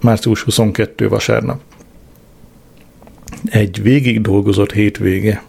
[0.00, 1.60] Március 22 vasárnap.
[3.50, 5.42] Egy végig dolgozott hétvége.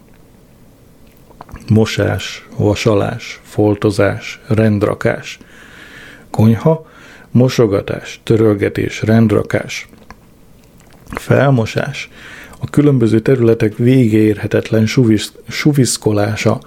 [1.70, 5.40] Mosás, vasalás, foltozás, rendrakás.
[6.30, 6.88] Konyha,
[7.32, 9.88] mosogatás, törölgetés, rendrakás.
[11.10, 12.10] Felmosás,
[12.60, 16.60] a különböző területek végeérhetetlen suvisz, suviszkolása,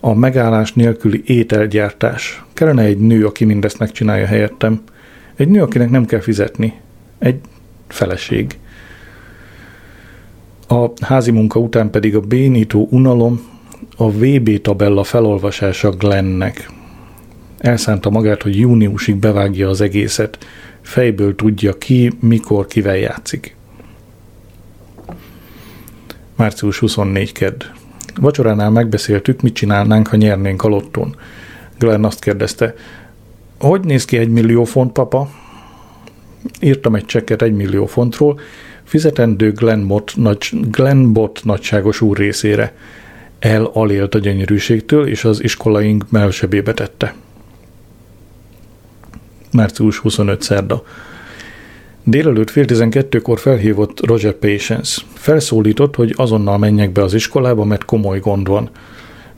[0.00, 2.44] a megállás nélküli ételgyártás.
[2.52, 4.82] Kellene egy nő, aki mindezt megcsinálja helyettem.
[5.36, 6.80] Egy nő, akinek nem kell fizetni.
[7.18, 7.40] Egy
[7.88, 8.58] feleség.
[10.68, 13.40] A házi munka után pedig a bénító unalom,
[13.96, 16.70] a VB tabella felolvasása Glennnek.
[17.58, 20.38] Elszánta magát, hogy júniusig bevágja az egészet.
[20.80, 23.56] Fejből tudja ki, mikor, kivel játszik.
[26.36, 27.62] Március 24 kedd.
[28.20, 31.16] Vacsoránál megbeszéltük, mit csinálnánk, ha nyernénk a lottón.
[31.78, 32.74] Glenn azt kérdezte,
[33.58, 35.30] hogy néz ki egy millió font, papa?
[36.60, 38.40] Írtam egy csekket egy millió fontról,
[38.84, 42.74] fizetendő Glenn Bot, nagy, Glenn Bot nagyságos úr részére.
[43.38, 47.14] El alélt a gyönyörűségtől, és az iskolaink melsebébe tette.
[49.52, 50.82] Március 25 szerda.
[52.02, 55.02] Délelőtt fél tizenkettőkor felhívott Roger Patience.
[55.14, 58.70] Felszólított, hogy azonnal menjek be az iskolába, mert komoly gond van.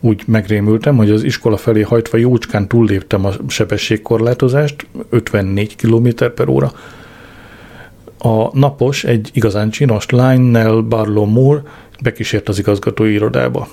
[0.01, 6.73] Úgy megrémültem, hogy az iskola felé hajtva jócskán túlléptem a sebességkorlátozást, 54 km per óra.
[8.19, 11.63] A napos, egy igazán csinos Lionel Barlow Moore
[12.03, 13.69] bekísért az igazgatói irodába.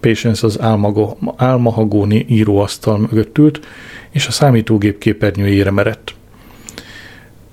[0.00, 3.60] Patience az álmago, álmahagóni íróasztal mögött ült,
[4.10, 6.14] és a számítógép képernyőjére merett.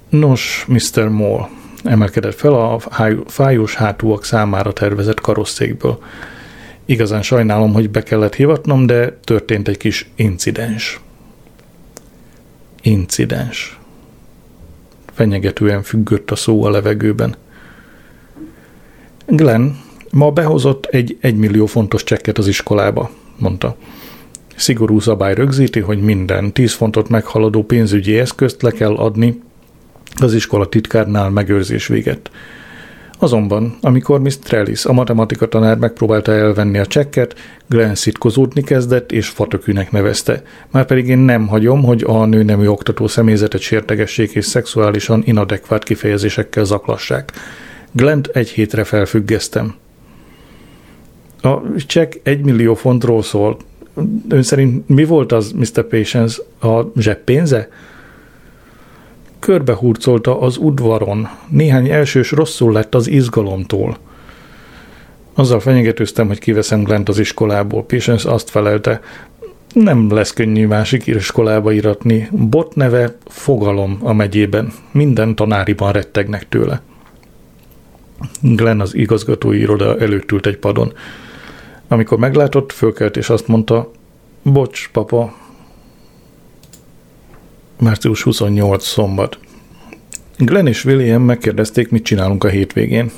[0.10, 1.08] Nos, Mr.
[1.08, 1.49] Moore,
[1.84, 2.79] emelkedett fel a
[3.27, 6.03] fájós hátúak számára tervezett karosszékből.
[6.86, 10.99] Igazán sajnálom, hogy be kellett hivatnom, de történt egy kis incidens.
[12.82, 13.79] Incidens.
[15.19, 17.36] Fenyegetően függött a szó a levegőben.
[19.25, 19.69] Glenn
[20.12, 23.75] ma behozott egy egymillió fontos csekket az iskolába, mondta.
[24.55, 29.41] Szigorú szabály rögzíti, hogy minden 10 fontot meghaladó pénzügyi eszközt le kell adni
[30.15, 32.32] az iskola titkárnál megőrzés véget.
[33.21, 37.36] Azonban, amikor Miss Trellis, a matematika tanár megpróbálta elvenni a csekket,
[37.67, 40.43] Glenn szitkozódni kezdett és fatökűnek nevezte.
[40.71, 47.32] Márpedig én nem hagyom, hogy a nőnemű oktató személyzetet sértegessék és szexuálisan inadekvát kifejezésekkel zaklassák.
[47.91, 49.75] Glent egy hétre felfüggesztem.
[51.41, 53.58] A csekk egy millió fontról szól.
[54.29, 55.84] Ön szerint mi volt az, Mr.
[55.84, 57.69] Patience, a zseppénze?
[59.39, 61.28] Körbehurcolta az udvaron.
[61.47, 63.97] Néhány elsős rosszul lett az izgalomtól.
[65.34, 67.84] Azzal fenyegetőztem, hogy kiveszem Glent az iskolából.
[67.84, 69.02] Patience azt felelte,
[69.73, 72.28] nem lesz könnyű másik iskolába iratni.
[72.32, 74.71] Bot neve fogalom a megyében.
[74.91, 76.82] Minden tanáriban rettegnek tőle.
[78.41, 80.93] Glenn az igazgatói iroda előtt ült egy padon.
[81.88, 83.91] Amikor meglátott, fölkelt és azt mondta,
[84.41, 85.34] bocs, papa,
[87.80, 89.38] Március 28 szombat.
[90.38, 93.12] Glenn és William megkérdezték, mit csinálunk a hétvégén.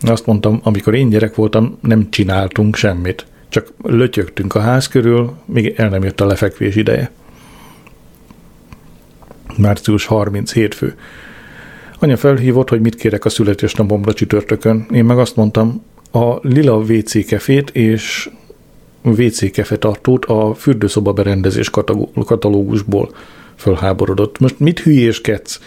[0.00, 3.26] Azt mondtam, amikor én gyerek voltam, nem csináltunk semmit.
[3.48, 7.10] Csak lötyögtünk a ház körül, míg el nem jött a lefekvés ideje.
[9.56, 10.94] Március 30 hétfő.
[11.98, 14.86] Anya felhívott, hogy mit kérek a születésnapomra csütörtökön.
[14.92, 18.30] Én meg azt mondtam, a lila WC kefét és
[19.02, 21.70] WC kefe tartót a fürdőszoba berendezés
[22.24, 23.10] katalógusból
[23.56, 24.38] fölháborodott.
[24.38, 25.60] Most mit hülyéskedsz?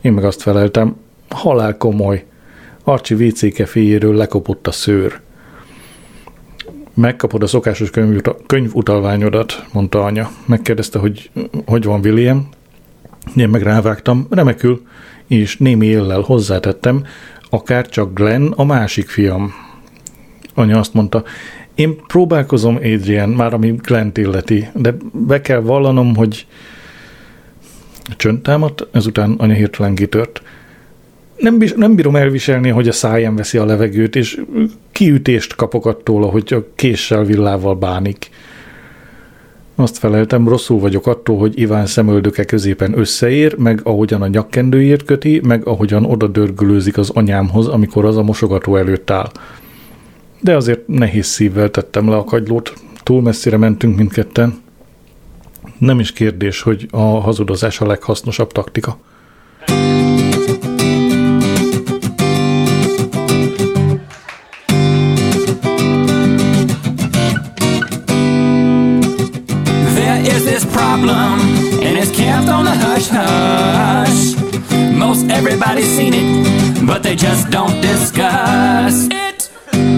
[0.00, 0.96] Én meg azt feleltem,
[1.28, 2.24] halál komoly.
[2.84, 5.20] Arcsi WC keféjéről lekopott a szőr.
[6.94, 7.90] Megkapod a szokásos
[8.46, 10.30] könyvutalványodat, mondta anya.
[10.46, 11.30] Megkérdezte, hogy
[11.66, 12.48] hogy van William.
[13.36, 14.82] Én meg rávágtam, remekül,
[15.26, 17.04] és némi éllel hozzátettem,
[17.50, 19.52] akár csak Glenn a másik fiam.
[20.54, 21.24] Anya azt mondta,
[21.74, 26.46] én próbálkozom, Adrian, már ami Glenn illeti, de be kell vallanom, hogy
[28.16, 30.42] Csönd támadt, ezután anya hirtelen kitört.
[31.36, 34.40] Nem, nem bírom elviselni, hogy a száján veszi a levegőt, és
[34.92, 38.30] kiütést kapok attól, hogy a késsel villával bánik.
[39.74, 45.40] Azt feleltem, rosszul vagyok attól, hogy Iván szemöldöke középen összeér, meg ahogyan a nyakkendőjét köti,
[45.44, 49.30] meg ahogyan oda dörgülőzik az anyámhoz, amikor az a mosogató előtt áll.
[50.40, 52.72] De azért nehéz szívvel tettem le a kagylót.
[53.02, 54.62] Túl messzire mentünk mindketten.
[55.78, 58.98] Nem is kérdés, hogy a hazudozás a leghasznosabb taktika.
[71.86, 74.34] And it's kept on the hush hush.
[74.96, 79.50] Most everybody's seen it, but they just don't discuss it.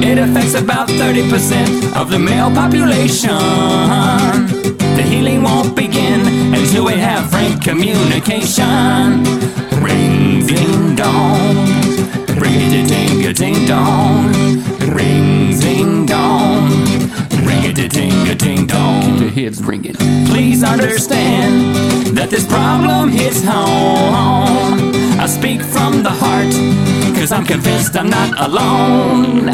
[0.02, 4.75] It affects about 30% of the male population.
[4.96, 9.24] The healing won't begin until we have frank communication.
[9.84, 11.56] Ring ding dong,
[12.40, 14.32] ring ding ding dong,
[14.96, 16.85] ring ding dong,
[17.46, 19.02] ring a ding a ding dong.
[19.02, 19.94] Keep your heads ringing.
[20.26, 24.92] Please understand that this problem hits home.
[25.18, 26.52] I speak from the heart,
[27.16, 29.46] cause I'm convinced I'm not alone.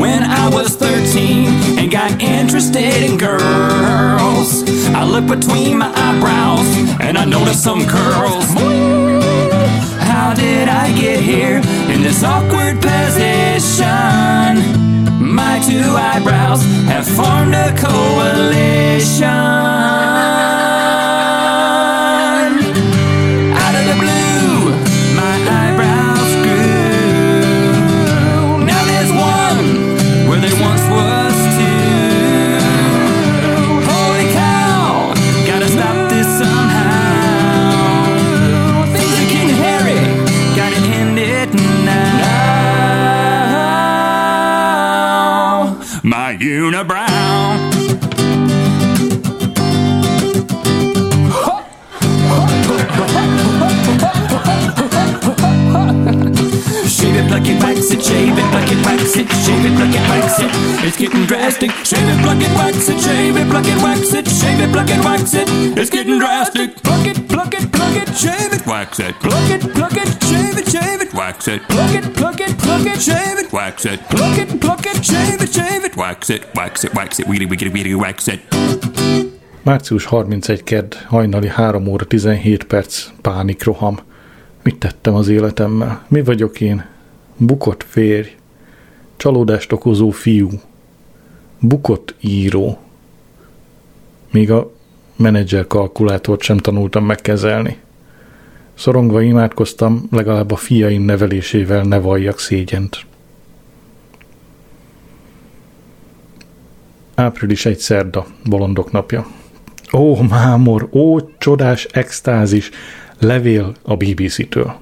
[0.00, 6.66] When I was 13 and got interested in girls, I looked between my eyebrows
[7.00, 8.46] and I noticed some curls.
[10.00, 11.58] How did I get here
[11.92, 13.52] in this awkward position?
[15.72, 19.71] Two eyebrows have formed a coalition.
[59.82, 60.50] Pluck it, wax it.
[60.86, 61.70] It's getting drastic.
[61.84, 64.90] Shave it, pluck it, wax it, shave it, pluck it, wax it, shave it, pluck
[64.90, 65.48] it, wax it.
[65.78, 66.76] It's getting drastic.
[66.82, 69.14] Pluck it, pluck it, pluck it, shave it, wax it.
[69.20, 71.62] Pluck it, pluck it, shave it, shave it, wax it.
[71.68, 74.00] Pluck it, pluck it, pluck it, shave it, wax it.
[74.08, 77.46] Pluck it, pluck it, shave it, shave it, wax it, wax it, wax it, weedy,
[77.46, 78.40] weedy, weedy, wax it.
[79.64, 83.98] Március 31 kedd, hajnali 3 óra 17 perc, pánikroham.
[84.62, 86.02] Mit tettem az életemmel?
[86.08, 86.84] Mi vagyok én?
[87.36, 88.41] Bukott férj.
[89.16, 90.48] Csalódást okozó fiú.
[91.58, 92.78] Bukott író.
[94.30, 94.72] Még a
[95.16, 97.76] menedzser kalkulátort sem tanultam megkezelni.
[98.74, 103.06] Szorongva imádkoztam, legalább a fiaim nevelésével ne valljak szégyent.
[107.14, 109.26] Április egy szerda, bolondok napja.
[109.92, 112.70] Ó, mámor, ó, csodás extázis,
[113.18, 114.74] levél a BBC-től.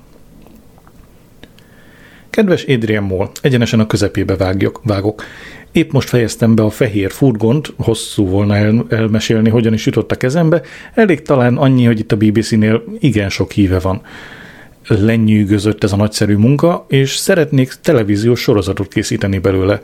[2.31, 5.25] Kedves Adrian Moll, egyenesen a közepébe vágjok, vágok.
[5.73, 10.17] Épp most fejeztem be a fehér furgont, hosszú volna el, elmesélni, hogyan is jutott a
[10.17, 10.63] kezembe,
[10.95, 14.03] elég talán annyi, hogy itt a BBC-nél igen sok híve van.
[14.87, 19.81] Lenyűgözött ez a nagyszerű munka, és szeretnék televíziós sorozatot készíteni belőle.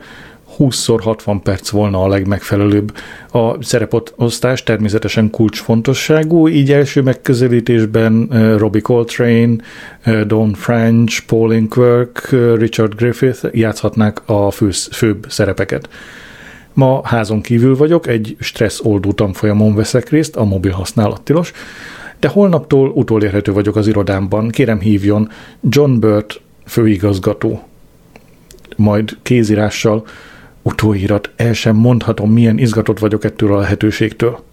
[0.57, 2.97] 20 60 perc volna a legmegfelelőbb.
[3.31, 8.27] A szereposztás természetesen kulcsfontosságú, így első megközelítésben
[8.57, 9.55] Robbie Coltrane,
[10.25, 15.89] Don French, Paul Inkwork, eh, Richard Griffith játszhatnák a fő, főbb szerepeket.
[16.73, 21.51] Ma házon kívül vagyok, egy stressz oldó tanfolyamon veszek részt, a mobil használat tilos,
[22.19, 24.49] de holnaptól utolérhető vagyok az irodámban.
[24.49, 25.29] Kérem hívjon
[25.61, 27.63] John Burt főigazgató.
[28.75, 30.05] Majd kézírással
[30.67, 34.43] utóirat, el sem mondhatom, milyen izgatott vagyok ettől a lehetőségtől.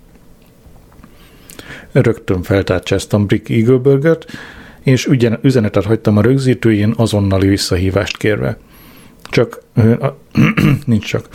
[1.92, 4.32] Rögtön feltárcsáztam Brick Eagleburgert,
[4.82, 8.58] és ügyen, üzenetet hagytam a rögzítőjén azonnali visszahívást kérve.
[9.24, 9.60] Csak,
[10.86, 11.28] nincs csak.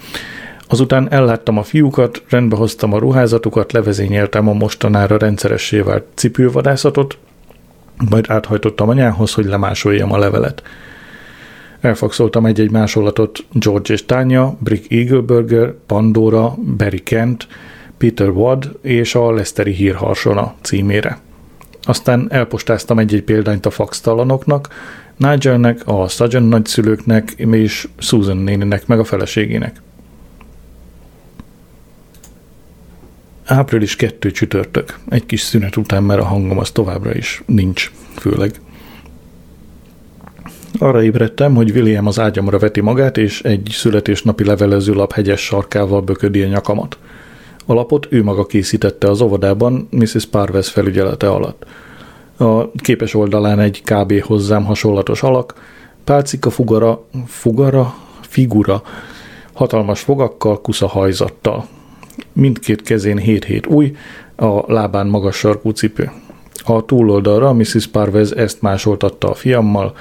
[0.68, 7.18] Azután elláttam a fiúkat, rendbe hoztam a ruházatukat, levezényeltem a mostanára rendszeressé vált cipővadászatot,
[8.10, 10.64] majd áthajtottam anyához, hogy lemásoljam a levelet.
[11.82, 17.48] Elfakszoltam egy-egy másolatot George és Tanya, Brick Eagleburger, Pandora, Barry Kent,
[17.98, 21.20] Peter Wadd és a Leszteri hírharsona címére.
[21.84, 24.68] Aztán elpostáztam egy-egy példányt a faxtalanoknak,
[25.18, 29.82] Nigelnek, a Sturgeon nagyszülőknek és Susan néninek meg a feleségének.
[33.46, 35.00] Április 2 csütörtök.
[35.10, 38.52] Egy kis szünet után, mert a hangom az továbbra is nincs, főleg.
[40.82, 46.02] Arra ébredtem, hogy William az ágyamra veti magát, és egy születésnapi levelező lap hegyes sarkával
[46.02, 46.98] böködi a nyakamat.
[47.66, 50.26] A lapot ő maga készítette az óvodában Mrs.
[50.26, 51.66] Parves felügyelete alatt.
[52.38, 54.22] A képes oldalán egy kb.
[54.22, 55.54] hozzám hasonlatos alak,
[56.04, 58.82] pálcika fugara, fugara, figura,
[59.54, 61.68] hatalmas fogakkal, kusza hajzattal.
[62.34, 63.96] Mindkét kezén 7-7 új,
[64.36, 66.12] a lábán magas sarkú cipő.
[66.64, 67.88] A túloldalra Mrs.
[67.88, 69.94] Parvez ezt másoltatta a fiammal,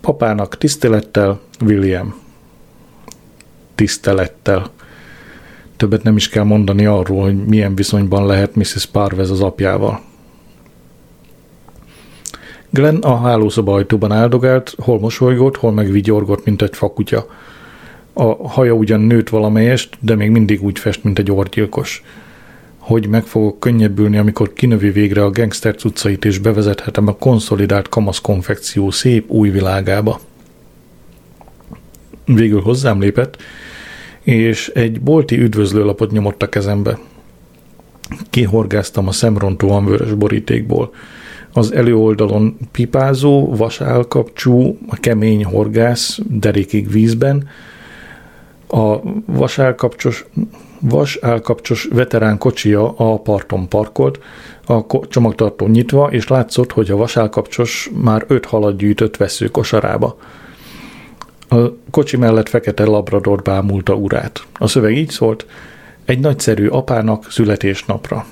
[0.00, 2.14] papának tisztelettel, William.
[3.74, 4.70] Tisztelettel.
[5.76, 8.86] Többet nem is kell mondani arról, hogy milyen viszonyban lehet Mrs.
[8.86, 10.00] Parvez az apjával.
[12.70, 17.26] Glenn a hálószoba ajtóban áldogált, hol mosolygott, hol meg vigyorgott, mint egy fakutya.
[18.12, 22.02] A haja ugyan nőtt valamelyest, de még mindig úgy fest, mint egy orgyilkos.
[22.80, 28.18] Hogy meg fogok könnyebbülni, amikor kinövi végre a gangster cuccait és bevezethetem a konszolidált kamasz
[28.18, 30.20] konfekció szép új világába.
[32.24, 33.36] Végül hozzám lépett,
[34.20, 36.98] és egy bolti üdvözlőlapot nyomott a kezembe.
[38.30, 40.92] Kihorgáztam a szemrontóan vörös borítékból.
[41.52, 47.48] Az előoldalon pipázó, vasálkapcsú, a kemény horgász derékig vízben,
[48.68, 50.26] a vasálkapcsos,
[50.80, 54.18] vasálkapcsos veterán kocsia a parton parkolt,
[54.66, 60.18] a csomagtartó nyitva, és látszott, hogy a vasálkapcsos már öt halat gyűjtött vesző kosarába.
[61.48, 61.56] A
[61.90, 64.46] kocsi mellett fekete labrador bámulta urát.
[64.58, 65.46] A szöveg így szólt,
[66.04, 68.26] egy nagyszerű apának születésnapra.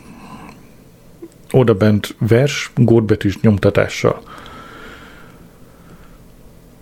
[1.50, 4.22] Oda bent vers, gótbetűs nyomtatással.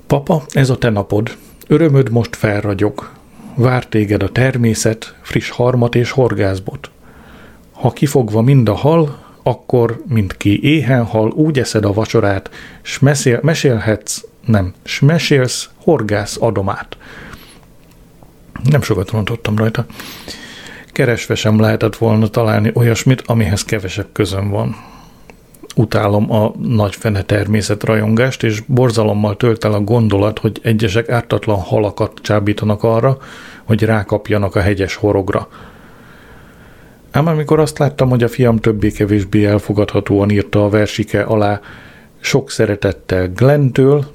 [0.06, 1.36] Papa, ez a te napod.
[1.66, 3.10] Örömöd most felragyog.
[3.58, 6.90] Vár téged a természet, friss harmat és horgászbot.
[7.72, 12.50] Ha kifogva mind a hal, akkor, mint ki éhen hal, úgy eszed a vacsorát,
[12.82, 16.96] s mesél, mesélhetsz, nem, s mesélsz horgász adomát.
[18.62, 19.86] Nem sokat rontottam rajta.
[20.92, 24.76] Keresve sem lehetett volna találni olyasmit, amihez kevesebb közön van.
[25.78, 31.58] Utálom a nagy fene természet rajongást, és borzalommal tölt el a gondolat, hogy egyesek ártatlan
[31.58, 33.18] halakat csábítanak arra,
[33.64, 35.48] hogy rákapjanak a hegyes horogra.
[37.10, 41.60] Ám amikor azt láttam, hogy a fiam többé-kevésbé elfogadhatóan írta a versike alá
[42.20, 44.06] sok szeretettel Glentől,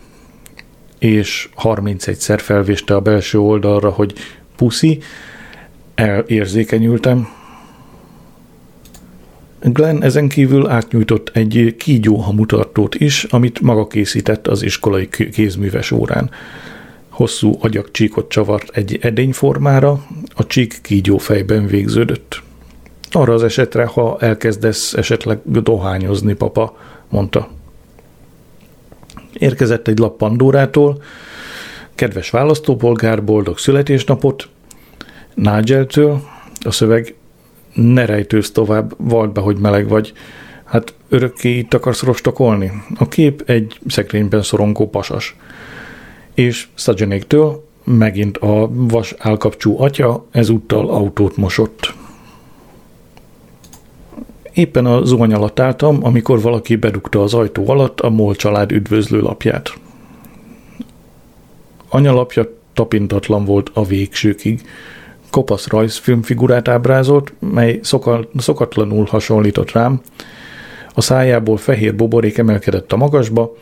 [0.99, 4.13] és 31-szer felvéste a belső oldalra, hogy
[4.55, 4.99] puszi,
[5.95, 7.27] elérzékenyültem.
[9.63, 16.29] Glenn ezen kívül átnyújtott egy kígyó hamutartót is, amit maga készített az iskolai kézműves órán.
[17.09, 20.05] Hosszú agyagcsíkot csavart egy edényformára,
[20.35, 22.41] a csík kígyó fejben végződött.
[23.11, 26.77] Arra az esetre, ha elkezdesz esetleg dohányozni, papa,
[27.09, 27.49] mondta.
[29.33, 31.01] Érkezett egy lap Pandórától,
[31.95, 34.49] kedves választópolgár, boldog születésnapot,
[35.33, 36.21] Nigeltől,
[36.63, 37.15] a szöveg
[37.81, 40.13] ne rejtőz tovább, vald be, hogy meleg vagy.
[40.63, 42.71] Hát örökké itt akarsz rostokolni?
[42.97, 45.35] A kép egy szekrényben szorongó pasas.
[46.33, 51.93] És Szadzsenéktől megint a vas állkapcsú atya ezúttal autót mosott.
[54.53, 59.73] Éppen a zuhany alatt álltam, amikor valaki bedugta az ajtó alatt a MOL család üdvözlőlapját.
[61.89, 64.61] Anyalapja tapintatlan volt a végsőkig.
[65.31, 70.01] Kopasz rajzfilmfigurát ábrázolt, mely szokal, szokatlanul hasonlított rám.
[70.93, 73.55] A szájából fehér boborék emelkedett a magasba.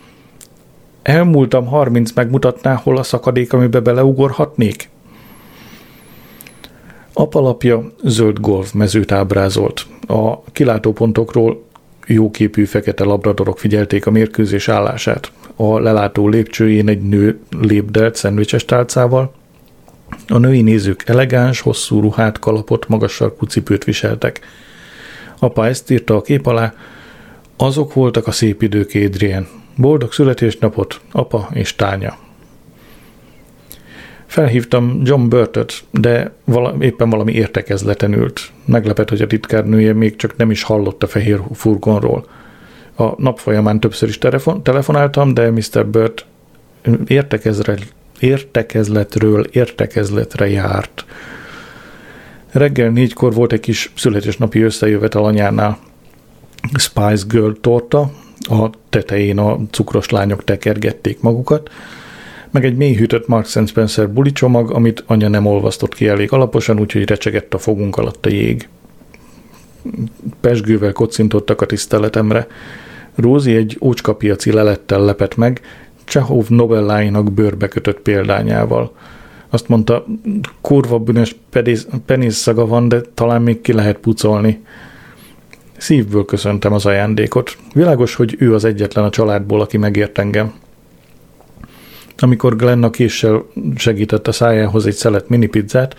[1.02, 4.90] Elmúltam harminc megmutatná, hol a szakadék, amibe beleugorhatnék?
[7.14, 9.86] Apalapja zöld golf mezőt ábrázolt.
[10.08, 11.64] A kilátópontokról
[12.06, 15.32] jóképű fekete labradorok figyelték a mérkőzés állását.
[15.56, 19.34] A lelátó lépcsőjén egy nő lépdelt szendvicses tálcával.
[20.32, 23.46] A női nézők elegáns, hosszú ruhát, kalapot, magas sarkú
[23.86, 24.40] viseltek.
[25.40, 26.74] Apa ezt írta a kép alá,
[27.58, 29.48] azok voltak a szép idők, Adrien.
[29.76, 32.18] Boldog születésnapot, apa és tánya.
[34.26, 38.52] Felhívtam John Burtot, de vala, éppen valami értekezleten ült.
[38.66, 42.26] Meglepett, hogy a titkárnője még csak nem is hallott a fehér furgonról.
[42.96, 45.88] A nap folyamán többször is telefon, telefonáltam, de Mr.
[45.88, 46.26] Burt
[47.06, 47.78] értekezre,
[48.20, 51.06] értekezletről értekezletre járt.
[52.52, 55.78] Reggel négykor volt egy kis születésnapi összejövetel anyánál.
[56.78, 61.70] Spice Girl torta, a tetején a cukros lányok tekergették magukat,
[62.52, 67.08] meg egy mélyhűtött Marks Spencer buli csomag, amit anya nem olvasztott ki elég alaposan, úgyhogy
[67.08, 68.68] recsegett a fogunk alatt a jég.
[70.42, 72.48] Pesgővel kocintottak a tiszteletemre.
[73.16, 75.62] Rózi egy ócskapiaci lelettel lepett meg,
[76.10, 78.96] Csehov novelláinak bőrbe kötött példányával.
[79.50, 80.06] Azt mondta,
[80.62, 84.64] kurva bűnös penis, penis szaga van, de talán még ki lehet pucolni.
[85.78, 87.58] Szívből köszöntem az ajándékot.
[87.74, 90.54] Világos, hogy ő az egyetlen a családból, aki megért engem.
[92.18, 93.46] Amikor Glenn a késsel
[93.76, 95.96] segített a szájához egy szelet mini pizzát,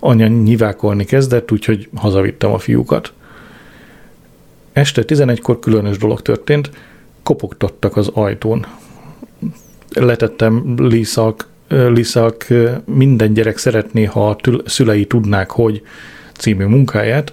[0.00, 3.12] anya nyivákolni kezdett, úgyhogy hazavittem a fiúkat.
[4.72, 6.70] Este 11-kor különös dolog történt,
[7.22, 8.66] kopogtattak az ajtón.
[10.00, 12.46] Letettem Liszak, Liszak
[12.84, 15.82] minden gyerek szeretné, ha a tül- szülei tudnák, hogy
[16.32, 17.32] című munkáját,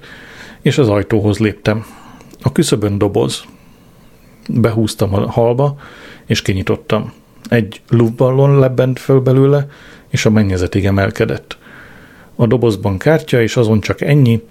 [0.62, 1.86] és az ajtóhoz léptem.
[2.42, 3.46] A küszöbön doboz.
[4.50, 5.78] Behúztam a halba,
[6.26, 7.14] és kinyitottam.
[7.50, 9.68] Egy luftballon lebbent föl belőle,
[10.10, 11.58] és a mennyezetig emelkedett.
[12.36, 14.42] A dobozban kártya, és azon csak ennyi,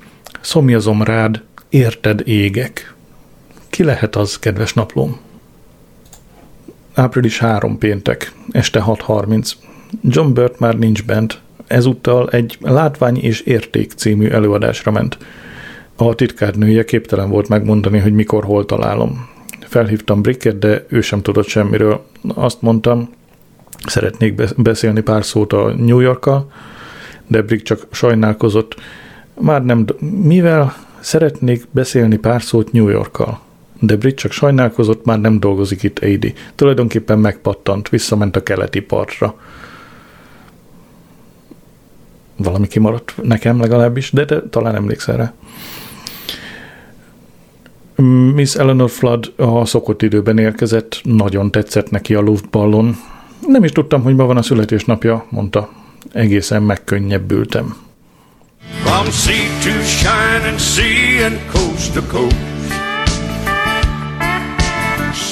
[0.41, 2.95] szomjazom rád, érted égek.
[3.71, 5.21] Ki lehet az, kedves naplóm?
[6.95, 9.53] Április 3 péntek, este 6.30.
[10.03, 15.19] John Burt már nincs bent, ezúttal egy Látvány és Érték című előadásra ment.
[15.97, 19.29] A titkárnője képtelen volt megmondani, hogy mikor hol találom.
[19.61, 22.05] Felhívtam Bricket, de ő sem tudott semmiről.
[22.35, 23.11] Azt mondtam,
[23.87, 26.51] szeretnék be- beszélni pár szót a New Yorkkal,
[27.27, 28.75] de Brick csak sajnálkozott.
[29.41, 29.85] Már nem,
[30.23, 33.41] mivel szeretnék beszélni pár szót New Yorkkal?
[33.87, 36.35] De Brit csak sajnálkozott, már nem dolgozik itt Aidy.
[36.55, 39.35] Tulajdonképpen megpattant, visszament a keleti partra.
[42.37, 45.33] Valami kimaradt nekem legalábbis, de te talán emlékszel rá.
[48.35, 52.97] Miss Eleanor Flood a szokott időben érkezett, nagyon tetszett neki a luftballon.
[53.47, 55.69] Nem is tudtam, hogy ma van a születésnapja, mondta.
[56.13, 57.77] Egészen megkönnyebbültem.
[58.83, 62.54] From sea to shining sea and coast to coast.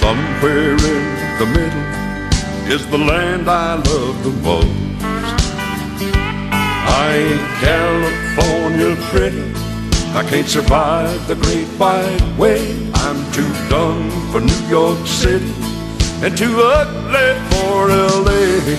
[0.02, 1.02] Somewhere in
[1.38, 1.84] the middle
[2.74, 4.66] is the land I love the most.
[7.02, 9.46] I ain't California pretty.
[10.18, 12.60] I can't survive the great wide way.
[12.94, 15.54] I'm too done for New York City
[16.24, 17.88] and too ugly for
[18.26, 18.74] LA.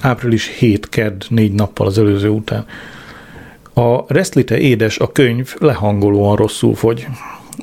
[0.00, 2.66] Április 7 kedd, négy nappal az előző után.
[3.74, 7.06] A Reszlite édes a könyv lehangolóan rosszul fogy.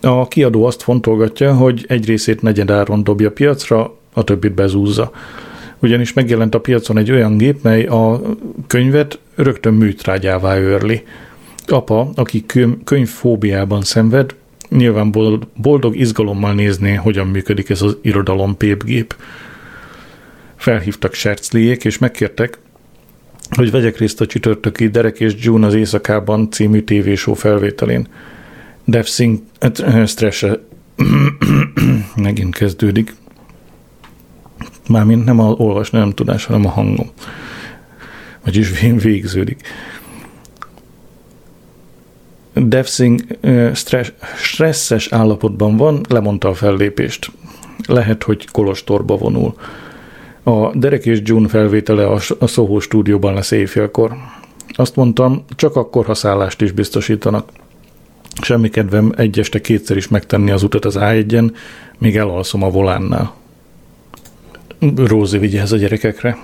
[0.02, 5.12] A kiadó azt fontolgatja, hogy egy részét negyedáron dobja piacra, a többit bezúzza.
[5.80, 8.22] Ugyanis megjelent a piacon egy olyan gép, mely a
[8.68, 11.04] könyvet rögtön műtrágyává őrli.
[11.68, 14.36] Apa, aki kö- könyvfóbiában szenved,
[14.70, 19.16] nyilván bold- boldog izgalommal nézné, hogyan működik ez az irodalom pépgép.
[20.56, 22.58] Felhívtak Sercliék, és megkértek,
[23.56, 28.08] hogy vegyek részt a csütörtöki Derek és June az éjszakában című tévéshow felvételén.
[28.86, 30.60] Dev Singh eh, stresse
[32.16, 33.16] megint kezdődik.
[34.90, 37.10] Mármint nem a olvasni, nem tudás, hanem a hangom.
[38.44, 39.62] Vagyis vég- végződik.
[42.54, 47.32] Dev Singh eh, stres- stresszes állapotban van, lemondta a fellépést.
[47.88, 49.56] Lehet, hogy kolostorba vonul.
[50.44, 52.08] A Derek és June felvétele
[52.40, 54.16] a Soho stúdióban lesz éjfélkor.
[54.68, 57.50] Azt mondtam, csak akkor, ha szállást is biztosítanak.
[58.42, 61.52] Semmi kedvem egy este kétszer is megtenni az utat az A1-en,
[61.98, 63.34] míg elalszom a volánnál.
[64.96, 66.38] Rózi vigyáz a gyerekekre.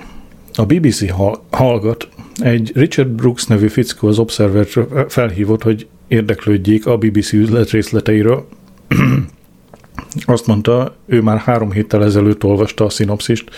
[0.55, 2.07] A BBC hal- hallgat.
[2.39, 4.67] Egy Richard Brooks nevű fickó az Observer
[5.07, 8.47] felhívott, hogy érdeklődjék a BBC üzlet részleteiről.
[10.25, 13.49] Azt mondta, ő már három héttel ezelőtt olvasta a szinopszist.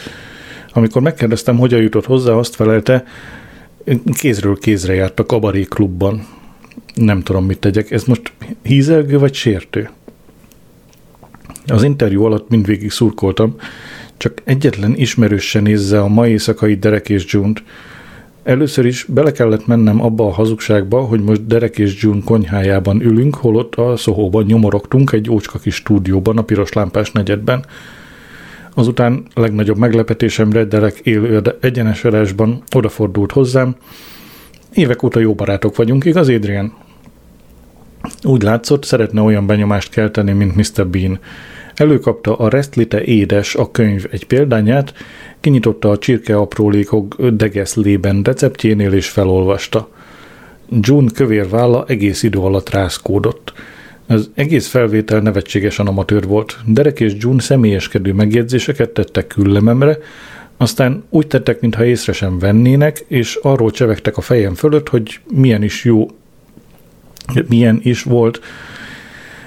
[0.74, 3.06] Amikor megkérdeztem, hogyan jutott hozzá, azt felelte,
[4.20, 6.26] kézről kézre járt a kabaré klubban.
[6.94, 7.92] Nem tudom, mit tegyek.
[7.92, 8.32] Ez most
[8.62, 9.90] hízelgő vagy sértő?
[11.68, 13.56] Az interjú alatt mindvégig szurkoltam,
[14.18, 17.64] csak egyetlen ismerős se nézze a mai éjszakai Derek és June-t.
[18.44, 23.36] Először is bele kellett mennem abba a hazugságba, hogy most Derek és June konyhájában ülünk,
[23.36, 27.66] holott a Szohóban nyomorogtunk egy ócska kis stúdióban, a piros lámpás negyedben.
[28.74, 33.76] Azután legnagyobb meglepetésemre Derek élő egyenes adásban odafordult hozzám.
[34.74, 36.74] Évek óta jó barátok vagyunk, igaz, Adrian?
[38.24, 40.88] Úgy látszott, szeretne olyan benyomást kelteni, mint Mr.
[40.88, 41.20] Bean.
[41.74, 44.94] Előkapta a Restlite édes a könyv egy példányát,
[45.40, 49.90] kinyitotta a csirke aprólékok degeszlében receptjénél és felolvasta.
[50.80, 53.54] June kövér válla egész idő alatt rászkódott.
[54.08, 56.58] Az egész felvétel nevetségesen amatőr volt.
[56.68, 59.98] Derek és June személyeskedő megjegyzéseket tettek küllememre,
[60.58, 65.64] aztán úgy tettek, mintha észre sem vennének, és arról csevegtek a fejem fölött, hogy milyen
[65.64, 66.08] is jó,
[67.48, 68.40] milyen is volt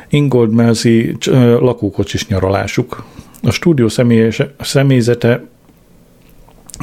[0.09, 1.17] Ingold Melzi
[1.61, 3.05] lakókocsis nyaralásuk.
[3.43, 3.89] A stúdió
[4.61, 5.45] személyzete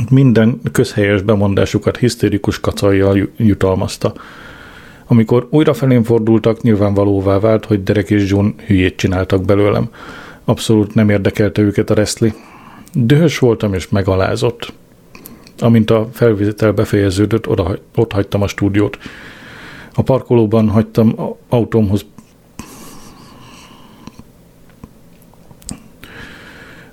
[0.10, 4.14] Minden közhelyes bemondásukat hisztérikus kacajjal ju- jutalmazta.
[5.08, 9.90] Amikor újra felén fordultak, nyilvánvalóvá vált, hogy Derek és John hülyét csináltak belőlem.
[10.46, 12.34] Abszolút nem érdekelte őket a reszli.
[12.94, 14.74] Dühös voltam és megalázott.
[15.60, 18.98] Amint a felvétel befejeződött, oda, ott hagytam a stúdiót.
[19.94, 21.16] A parkolóban hagytam
[21.50, 22.06] autómhoz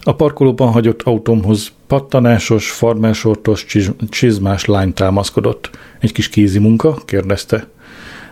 [0.02, 5.70] A parkolóban hagyott autómhoz pattanásos, farmersortos, csiz- csizmás lány támaszkodott.
[5.98, 6.96] Egy kis kézi munka?
[7.04, 7.66] kérdezte.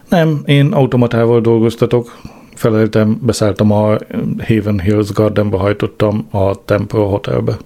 [0.08, 2.20] Nem, én automatával dolgoztatok.
[2.58, 3.98] Feleltem, beszálltam a
[4.46, 7.56] Haven Hills Gardenbe, hajtottam a Temple Hotelbe.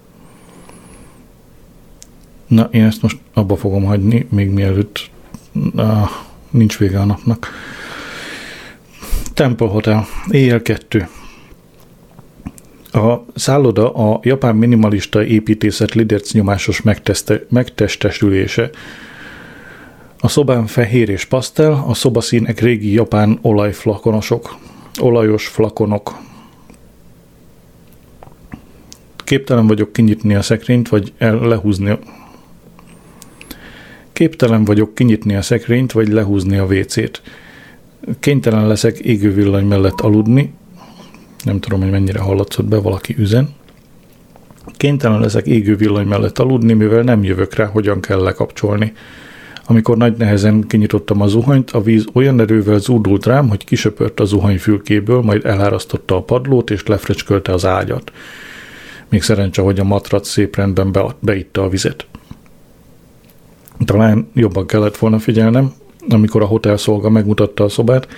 [2.46, 5.10] Na, én ezt most abba fogom hagyni, még mielőtt
[5.76, 6.10] ah,
[6.50, 7.48] nincs vége a napnak.
[9.34, 11.08] Temple Hotel, éjjel kettő.
[12.92, 18.70] A szálloda a japán minimalista építészet liderc nyomásos megteste, megtestesülése.
[20.20, 24.56] A szobán fehér és pasztel, a szobaszínek régi japán olajflakonosok,
[25.00, 26.18] olajos flakonok.
[29.24, 31.98] Képtelen vagyok kinyitni a szekrényt, vagy el, lehúzni.
[34.12, 37.22] Képtelen vagyok kinyitni a szekrényt, vagy lehúzni a WC-t.
[38.20, 40.52] Kénytelen leszek égő villany mellett aludni,
[41.44, 43.54] nem tudom, hogy mennyire hallatszott be, valaki üzen.
[44.76, 48.92] Kénytelen leszek égő villany mellett aludni, mivel nem jövök rá, hogyan kell lekapcsolni.
[49.72, 54.24] Amikor nagy nehezen kinyitottam a zuhanyt, a víz olyan erővel zúdult rám, hogy kisöpört a
[54.24, 58.12] zuhany fülkéből, majd elárasztotta a padlót és lefrecskölte az ágyat.
[59.08, 62.06] Még szerencse, hogy a matrac szép rendben be, beitta a vizet.
[63.84, 65.72] Talán jobban kellett volna figyelnem,
[66.08, 68.08] amikor a hotelszolga megmutatta a szobát,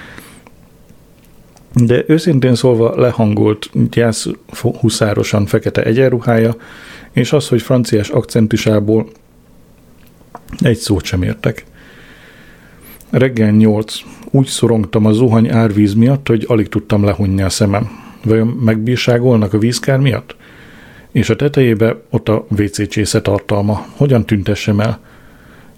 [1.74, 4.26] de őszintén szólva lehangolt gyász
[4.80, 6.56] huszárosan fekete egyenruhája,
[7.12, 9.08] és az, hogy franciás akcentusából
[10.58, 11.64] egy szót sem értek.
[13.10, 14.00] Reggel nyolc.
[14.30, 17.88] Úgy szorongtam a zuhany árvíz miatt, hogy alig tudtam lehunni a szemem.
[18.24, 20.36] Vajon megbírságolnak a vízkár miatt?
[21.12, 23.86] És a tetejébe ott a WC csésze tartalma.
[23.96, 25.00] Hogyan tüntessem el?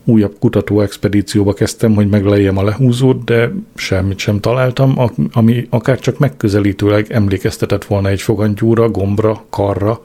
[0.04, 4.98] Újabb kutatóexpedícióba kezdtem, hogy meglejjem a lehúzót, de semmit sem találtam,
[5.32, 10.00] ami akár csak megközelítőleg emlékeztetett volna egy fogantyúra, gombra, karra.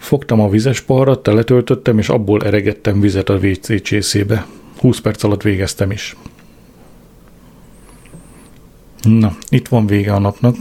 [0.00, 4.46] Fogtam a vizes paharat, teletöltöttem, és abból eregettem vizet a WC csészébe.
[4.78, 6.16] 20 perc alatt végeztem is.
[9.02, 10.56] Na, itt van vége a napnak,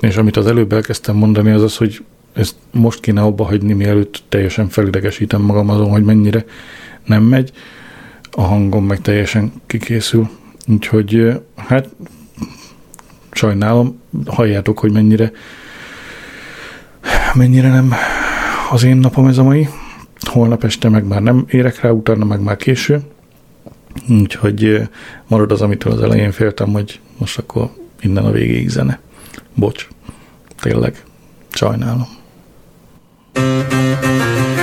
[0.00, 4.22] és amit az előbb elkezdtem mondani, az az, hogy ezt most kéne abba hagyni, mielőtt
[4.28, 6.44] teljesen felidegesítem magam azon, hogy mennyire
[7.04, 7.52] nem megy,
[8.30, 10.28] a hangom meg teljesen kikészül.
[10.66, 11.88] Úgyhogy hát
[13.30, 15.32] sajnálom, halljátok, hogy mennyire
[17.34, 17.94] mennyire nem
[18.70, 19.68] az én napom ez a mai.
[20.20, 23.00] Holnap este meg már nem érek rá, utána meg már késő.
[24.08, 24.88] Úgyhogy
[25.26, 29.00] marad az, amitől az elején féltem, hogy most akkor innen a végéig zene.
[29.54, 29.88] Bocs,
[30.60, 31.02] tényleg,
[31.48, 32.08] sajnálom.
[33.34, 34.55] Most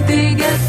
[0.00, 0.60] aki téged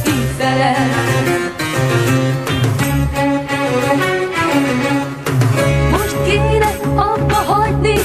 [7.45, 7.95] hagyni,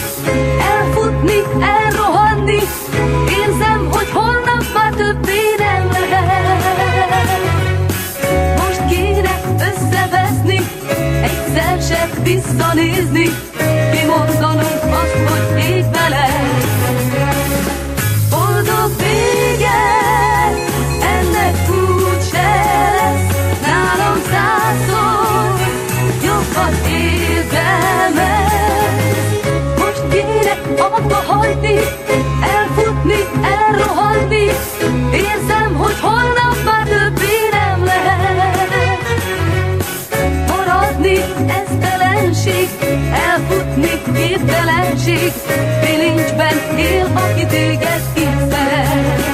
[0.61, 2.59] elfutni, elrohanni.
[3.29, 7.29] Érzem, hogy holnap már többé nem lehet.
[8.57, 10.61] Most kéne összeveszni,
[11.23, 13.29] egyszer sem visszanézni
[31.37, 31.79] hagyni,
[32.55, 34.47] elfutni, elrohanni,
[35.13, 39.05] érzem, hogy holnap már többé nem lehet.
[40.49, 41.17] Maradni,
[41.59, 42.69] ez telenség,
[43.29, 45.33] elfutni, képtelenség,
[45.81, 49.25] bilincsben él, aki téged így szeret.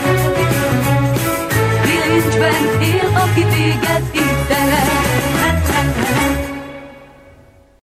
[1.82, 4.41] Bilincsben él, aki téged így